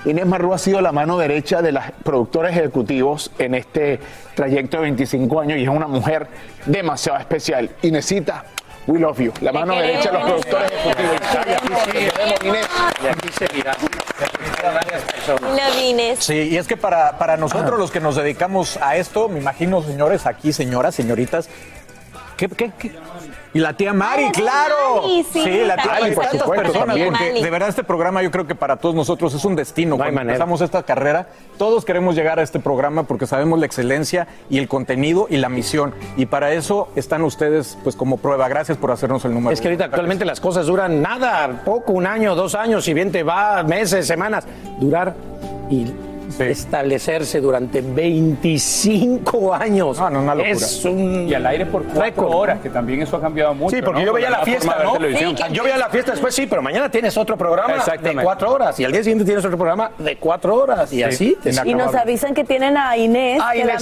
Inés 0.05 0.25
Marrú 0.25 0.53
ha 0.53 0.57
sido 0.57 0.81
la 0.81 0.91
mano 0.91 1.17
derecha 1.17 1.61
de 1.61 1.71
las 1.71 1.91
productoras 1.91 2.51
ejecutivos 2.53 3.31
en 3.37 3.53
este 3.53 3.99
trayecto 4.33 4.77
de 4.77 4.83
25 4.83 5.39
años 5.39 5.59
y 5.59 5.63
es 5.63 5.69
una 5.69 5.87
mujer 5.87 6.27
demasiado 6.65 7.19
especial. 7.19 7.69
Inesita, 7.83 8.45
we 8.87 8.99
love 8.99 9.19
you. 9.19 9.31
La 9.41 9.51
mano 9.51 9.75
derecha 9.75 10.11
de 10.11 10.17
los 10.17 10.23
productores 10.23 10.71
ejecutivos. 10.71 11.21
Y 11.45 13.07
aquí 13.07 13.27
sí. 13.29 13.45
Y 13.45 13.45
seguirá. 13.47 13.73
Sí, 16.19 16.57
es 16.57 16.67
que 16.67 16.77
para, 16.77 17.17
para 17.17 17.37
nosotros 17.37 17.79
los 17.79 17.91
que 17.91 17.99
nos 17.99 18.15
dedicamos 18.15 18.77
a 18.77 18.95
esto, 18.95 19.29
me 19.29 19.39
imagino, 19.39 19.81
señores, 19.81 20.25
aquí, 20.25 20.53
señoras, 20.53 20.95
señoritas, 20.95 21.49
¿qué, 22.47 22.55
qué, 22.55 22.71
qué? 22.77 22.91
Y 23.53 23.59
la 23.59 23.73
tía 23.73 23.93
Mari, 23.93 24.31
claro. 24.31 25.01
Mari, 25.01 25.25
sí, 25.31 25.63
la 25.65 25.75
tía. 25.75 25.91
Mari, 25.91 26.15
por 26.15 26.23
tantas 26.23 26.41
supuesto, 26.41 26.63
personas, 26.63 26.87
también. 26.87 27.09
porque 27.09 27.43
de 27.43 27.49
verdad 27.49 27.69
este 27.69 27.83
programa 27.83 28.23
yo 28.23 28.31
creo 28.31 28.47
que 28.47 28.55
para 28.55 28.77
todos 28.77 28.95
nosotros 28.95 29.33
es 29.33 29.43
un 29.45 29.55
destino. 29.55 29.91
No 29.91 29.97
Cuando 29.97 30.21
empezamos 30.21 30.61
esta 30.61 30.83
carrera, 30.83 31.27
todos 31.57 31.85
queremos 31.85 32.15
llegar 32.15 32.39
a 32.39 32.43
este 32.43 32.59
programa 32.59 33.03
porque 33.03 33.27
sabemos 33.27 33.59
la 33.59 33.65
excelencia 33.65 34.27
y 34.49 34.57
el 34.57 34.67
contenido 34.67 35.27
y 35.29 35.37
la 35.37 35.49
misión. 35.49 35.93
Y 36.17 36.25
para 36.25 36.53
eso 36.53 36.89
están 36.95 37.23
ustedes, 37.23 37.77
pues, 37.83 37.95
como 37.95 38.17
prueba. 38.17 38.47
Gracias 38.47 38.77
por 38.77 38.91
hacernos 38.91 39.23
el 39.25 39.33
número. 39.33 39.51
Es 39.51 39.61
que 39.61 39.67
ahorita 39.67 39.85
actualmente 39.85 40.25
las 40.25 40.39
cosas 40.39 40.65
duran 40.65 41.01
nada, 41.01 41.61
poco, 41.65 41.91
un 41.91 42.07
año, 42.07 42.35
dos 42.35 42.55
años, 42.55 42.85
si 42.85 42.93
bien 42.93 43.11
te 43.11 43.23
va, 43.23 43.63
meses, 43.63 44.07
semanas. 44.07 44.45
Durar 44.79 45.13
y 45.69 45.93
establecerse 46.39 47.41
durante 47.41 47.81
25 47.81 49.53
años. 49.53 49.99
No, 49.99 50.09
no, 50.09 50.21
una 50.21 50.35
locura. 50.35 50.53
Es 50.53 50.85
un 50.85 51.27
Y 51.27 51.33
al 51.33 51.45
aire 51.47 51.65
por 51.65 51.83
cuatro 51.83 52.01
récord. 52.03 52.33
horas, 52.33 52.59
que 52.61 52.69
también 52.69 53.01
eso 53.01 53.17
ha 53.17 53.21
cambiado 53.21 53.53
mucho. 53.53 53.75
Sí, 53.75 53.81
porque 53.81 54.01
¿no? 54.01 54.05
yo 54.07 54.13
veía 54.13 54.29
Con 54.29 54.39
la 54.39 54.45
fiesta, 54.45 54.77
de 54.77 54.83
¿no? 54.83 54.95
Sí, 55.17 55.35
yo 55.51 55.63
veía 55.63 55.77
la 55.77 55.89
fiesta 55.89 56.11
después, 56.11 56.33
sí, 56.35 56.47
pero 56.47 56.61
mañana 56.61 56.89
tienes 56.89 57.17
otro 57.17 57.37
programa 57.37 57.75
de 58.01 58.15
cuatro 58.23 58.51
horas 58.51 58.79
y 58.79 58.85
al 58.85 58.91
día 58.91 59.03
siguiente 59.03 59.25
tienes 59.25 59.43
otro 59.45 59.57
programa 59.57 59.91
de 59.97 60.17
cuatro 60.17 60.55
horas 60.55 60.91
y 60.93 61.03
así. 61.03 61.37
te- 61.41 61.51
Y 61.65 61.73
nos 61.73 61.93
avisan 61.95 62.33
que 62.33 62.43
tienen 62.43 62.77
a 62.77 62.95
Inés. 62.97 63.39
La 63.39 63.49
a. 63.49 63.53
Está 63.53 63.79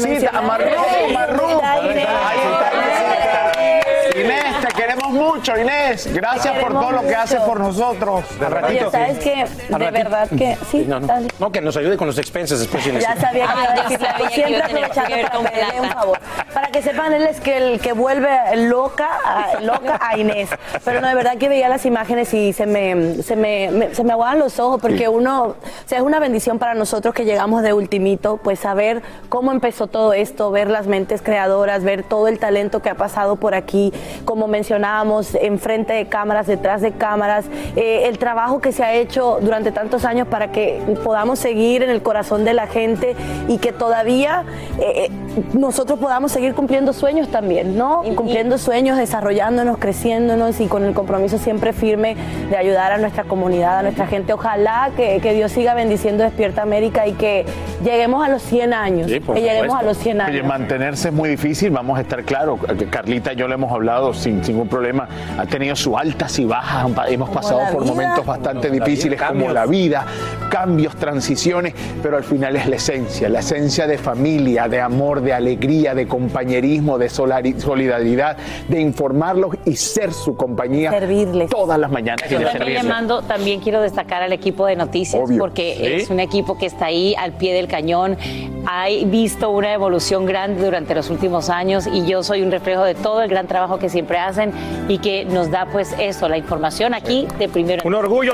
Inés. 4.19 4.43
Te 4.61 4.67
queremos 4.75 5.09
mucho, 5.11 5.57
Inés. 5.57 6.09
Gracias 6.13 6.57
por 6.57 6.73
todo 6.73 6.91
lo 6.91 7.01
que 7.03 7.15
haces 7.15 7.39
por 7.41 7.59
nosotros. 7.59 8.23
Oye, 8.67 8.85
¿sabes 8.91 9.19
qué? 9.19 9.45
De 9.69 9.91
verdad 9.91 10.27
que 10.29 10.57
sí. 10.69 10.85
No, 10.87 10.99
no. 10.99 11.07
No, 11.39 11.51
que 11.51 11.61
nos 11.61 11.77
ayude 11.77 11.97
con 11.97 12.07
los 12.07 12.17
después. 12.47 12.85
Ya 12.85 13.15
sabía 13.17 13.47
que 13.47 13.59
iba 13.59 13.63
a 13.63 13.73
Ah, 13.73 13.89
decir, 13.89 13.99
siempre 14.31 14.55
iba 14.57 14.65
a 14.65 14.67
tener 14.67 14.85
aprovechando 14.85 15.27
para 15.31 15.49
pedirle 15.51 15.81
un 15.81 15.89
favor. 15.91 16.19
Para 16.53 16.67
que 16.69 16.81
sepan, 16.81 17.13
él 17.13 17.23
es 17.23 17.39
que 17.41 17.57
el 17.57 17.79
que 17.79 17.93
vuelve 17.93 18.29
loca, 18.67 19.09
a, 19.25 19.59
loca 19.61 19.99
a 20.01 20.17
Inés. 20.17 20.49
Pero 20.85 21.01
no, 21.01 21.07
de 21.07 21.15
verdad 21.15 21.37
que 21.37 21.49
veía 21.49 21.69
las 21.69 21.85
imágenes 21.85 22.33
y 22.33 22.53
se 22.53 22.65
me, 22.65 23.21
se 23.23 23.35
me, 23.35 23.69
me- 23.71 23.95
se 23.95 24.03
me 24.03 24.13
aguaban 24.13 24.39
los 24.39 24.59
ojos 24.59 24.81
porque 24.81 25.07
uno, 25.09 25.43
o 25.43 25.55
sea, 25.85 25.97
es 25.99 26.03
una 26.03 26.19
bendición 26.19 26.59
para 26.59 26.73
nosotros 26.73 27.13
que 27.13 27.25
llegamos 27.25 27.61
de 27.63 27.73
ultimito, 27.73 28.37
pues 28.37 28.59
saber 28.59 29.01
cómo 29.29 29.51
empezó 29.51 29.87
todo 29.87 30.13
esto, 30.13 30.51
ver 30.51 30.69
las 30.69 30.87
mentes 30.87 31.21
creadoras, 31.21 31.83
ver 31.83 32.03
todo 32.03 32.27
el 32.27 32.39
talento 32.39 32.81
que 32.81 32.89
ha 32.89 32.95
pasado 32.95 33.35
por 33.35 33.55
aquí, 33.55 33.91
como 34.25 34.47
mencionábamos, 34.47 35.35
enfrente 35.35 35.93
de 35.93 36.07
cámaras, 36.07 36.47
detrás 36.47 36.81
de 36.81 36.91
cámaras, 36.91 37.45
eh, 37.75 38.03
el 38.07 38.17
trabajo 38.19 38.59
que 38.61 38.71
se 38.71 38.83
ha 38.83 38.93
hecho 38.93 39.39
durante 39.41 39.71
tantos 39.71 40.05
años 40.05 40.27
para 40.27 40.51
que 40.51 40.81
podamos 41.03 41.39
seguir 41.39 41.83
en 41.83 41.89
el 41.89 42.01
corazón 42.01 42.28
de 42.37 42.53
la 42.53 42.67
gente 42.67 43.15
y 43.47 43.57
que 43.57 43.71
todavía 43.71 44.43
eh, 44.79 45.05
eh, 45.07 45.11
nosotros 45.53 45.97
podamos 45.99 46.31
seguir 46.31 46.53
cumpliendo 46.53 46.93
sueños 46.93 47.29
también, 47.29 47.77
¿no? 47.77 48.03
Cumpliendo 48.15 48.57
sueños, 48.57 48.97
desarrollándonos, 48.97 49.77
creciéndonos 49.79 50.59
y 50.59 50.67
con 50.67 50.85
el 50.85 50.93
compromiso 50.93 51.37
siempre 51.37 51.73
firme 51.73 52.15
de 52.49 52.57
ayudar 52.57 52.91
a 52.91 52.97
nuestra 52.97 53.23
comunidad, 53.23 53.79
a 53.79 53.81
nuestra 53.83 54.05
gente. 54.07 54.33
Ojalá 54.33 54.91
que, 54.95 55.19
que 55.21 55.33
Dios 55.33 55.51
siga 55.51 55.73
bendiciendo 55.73 56.23
Despierta 56.23 56.61
América 56.61 57.07
y 57.07 57.13
que 57.13 57.45
lleguemos 57.83 58.25
a 58.25 58.29
los 58.29 58.41
100 58.43 58.73
años. 58.73 59.09
Sí, 59.09 59.19
por 59.19 59.35
que 59.35 59.41
lleguemos 59.41 59.75
a 59.75 59.83
los 59.83 59.97
100 59.97 60.21
Oye, 60.21 60.37
años. 60.37 60.47
mantenerse 60.47 61.07
es 61.09 61.13
muy 61.13 61.29
difícil, 61.29 61.71
vamos 61.71 61.97
a 61.97 62.01
estar 62.01 62.23
claros. 62.23 62.59
Carlita 62.89 63.33
y 63.33 63.35
yo 63.35 63.47
le 63.47 63.55
hemos 63.55 63.71
hablado 63.71 64.13
sin 64.13 64.41
ningún 64.41 64.67
problema. 64.67 65.07
Ha 65.37 65.45
tenido 65.45 65.75
sus 65.75 65.95
altas 65.97 66.37
y 66.39 66.45
bajas, 66.45 66.87
hemos 67.07 67.29
pasado 67.29 67.61
por 67.71 67.83
vida. 67.83 67.93
momentos 67.93 68.25
bastante 68.25 68.67
Como 68.67 68.79
la 68.79 68.85
difíciles 68.85 69.19
vida, 69.19 69.27
como 69.27 69.51
la 69.51 69.65
vida. 69.65 70.05
cambios, 70.49 70.95
transiciones, 70.95 71.73
pero 72.01 72.08
al 72.17 72.23
final 72.23 72.55
es 72.55 72.67
la 72.67 72.75
esencia, 72.75 73.29
la 73.29 73.39
esencia 73.39 73.87
de 73.87 73.97
familia, 73.97 74.67
de 74.67 74.79
amor, 74.81 75.21
de 75.21 75.33
alegría, 75.33 75.93
de 75.95 76.07
compañerismo, 76.07 76.97
de 76.97 77.09
solidaridad, 77.09 78.37
de 78.67 78.79
informarlos 78.79 79.55
y 79.65 79.75
ser 79.75 80.13
su 80.13 80.35
compañía 80.35 80.91
Servirles. 80.91 81.49
todas 81.49 81.79
las 81.79 81.91
mañanas. 81.91 82.29
Yo 82.29 82.39
también 82.41 82.73
le 82.73 82.83
mando, 82.83 83.21
también 83.21 83.59
quiero 83.59 83.81
destacar 83.81 84.21
al 84.23 84.33
equipo 84.33 84.65
de 84.65 84.75
noticias 84.75 85.21
Obvio. 85.23 85.39
porque 85.39 85.75
Sí. 85.79 85.85
es 86.03 86.09
un 86.09 86.19
equipo 86.19 86.57
que 86.57 86.65
está 86.65 86.85
ahí 86.85 87.15
al 87.15 87.33
pie 87.33 87.53
del 87.53 87.67
cañón. 87.67 88.17
Ha 88.65 88.87
visto 89.05 89.49
una 89.49 89.73
evolución 89.73 90.25
grande 90.25 90.63
durante 90.63 90.93
los 90.95 91.09
últimos 91.09 91.49
años 91.49 91.87
y 91.91 92.05
yo 92.05 92.23
soy 92.23 92.41
un 92.41 92.51
reflejo 92.51 92.83
de 92.83 92.95
todo 92.95 93.21
el 93.21 93.29
gran 93.29 93.47
trabajo 93.47 93.79
que 93.79 93.89
siempre 93.89 94.17
hacen 94.17 94.51
y 94.87 94.97
que 94.99 95.25
nos 95.25 95.49
da 95.49 95.67
pues 95.71 95.95
eso, 95.99 96.27
la 96.29 96.37
información 96.37 96.93
aquí 96.93 97.27
de 97.37 97.47
primero. 97.49 97.81
Un 97.85 97.93
orgullo. 97.95 98.33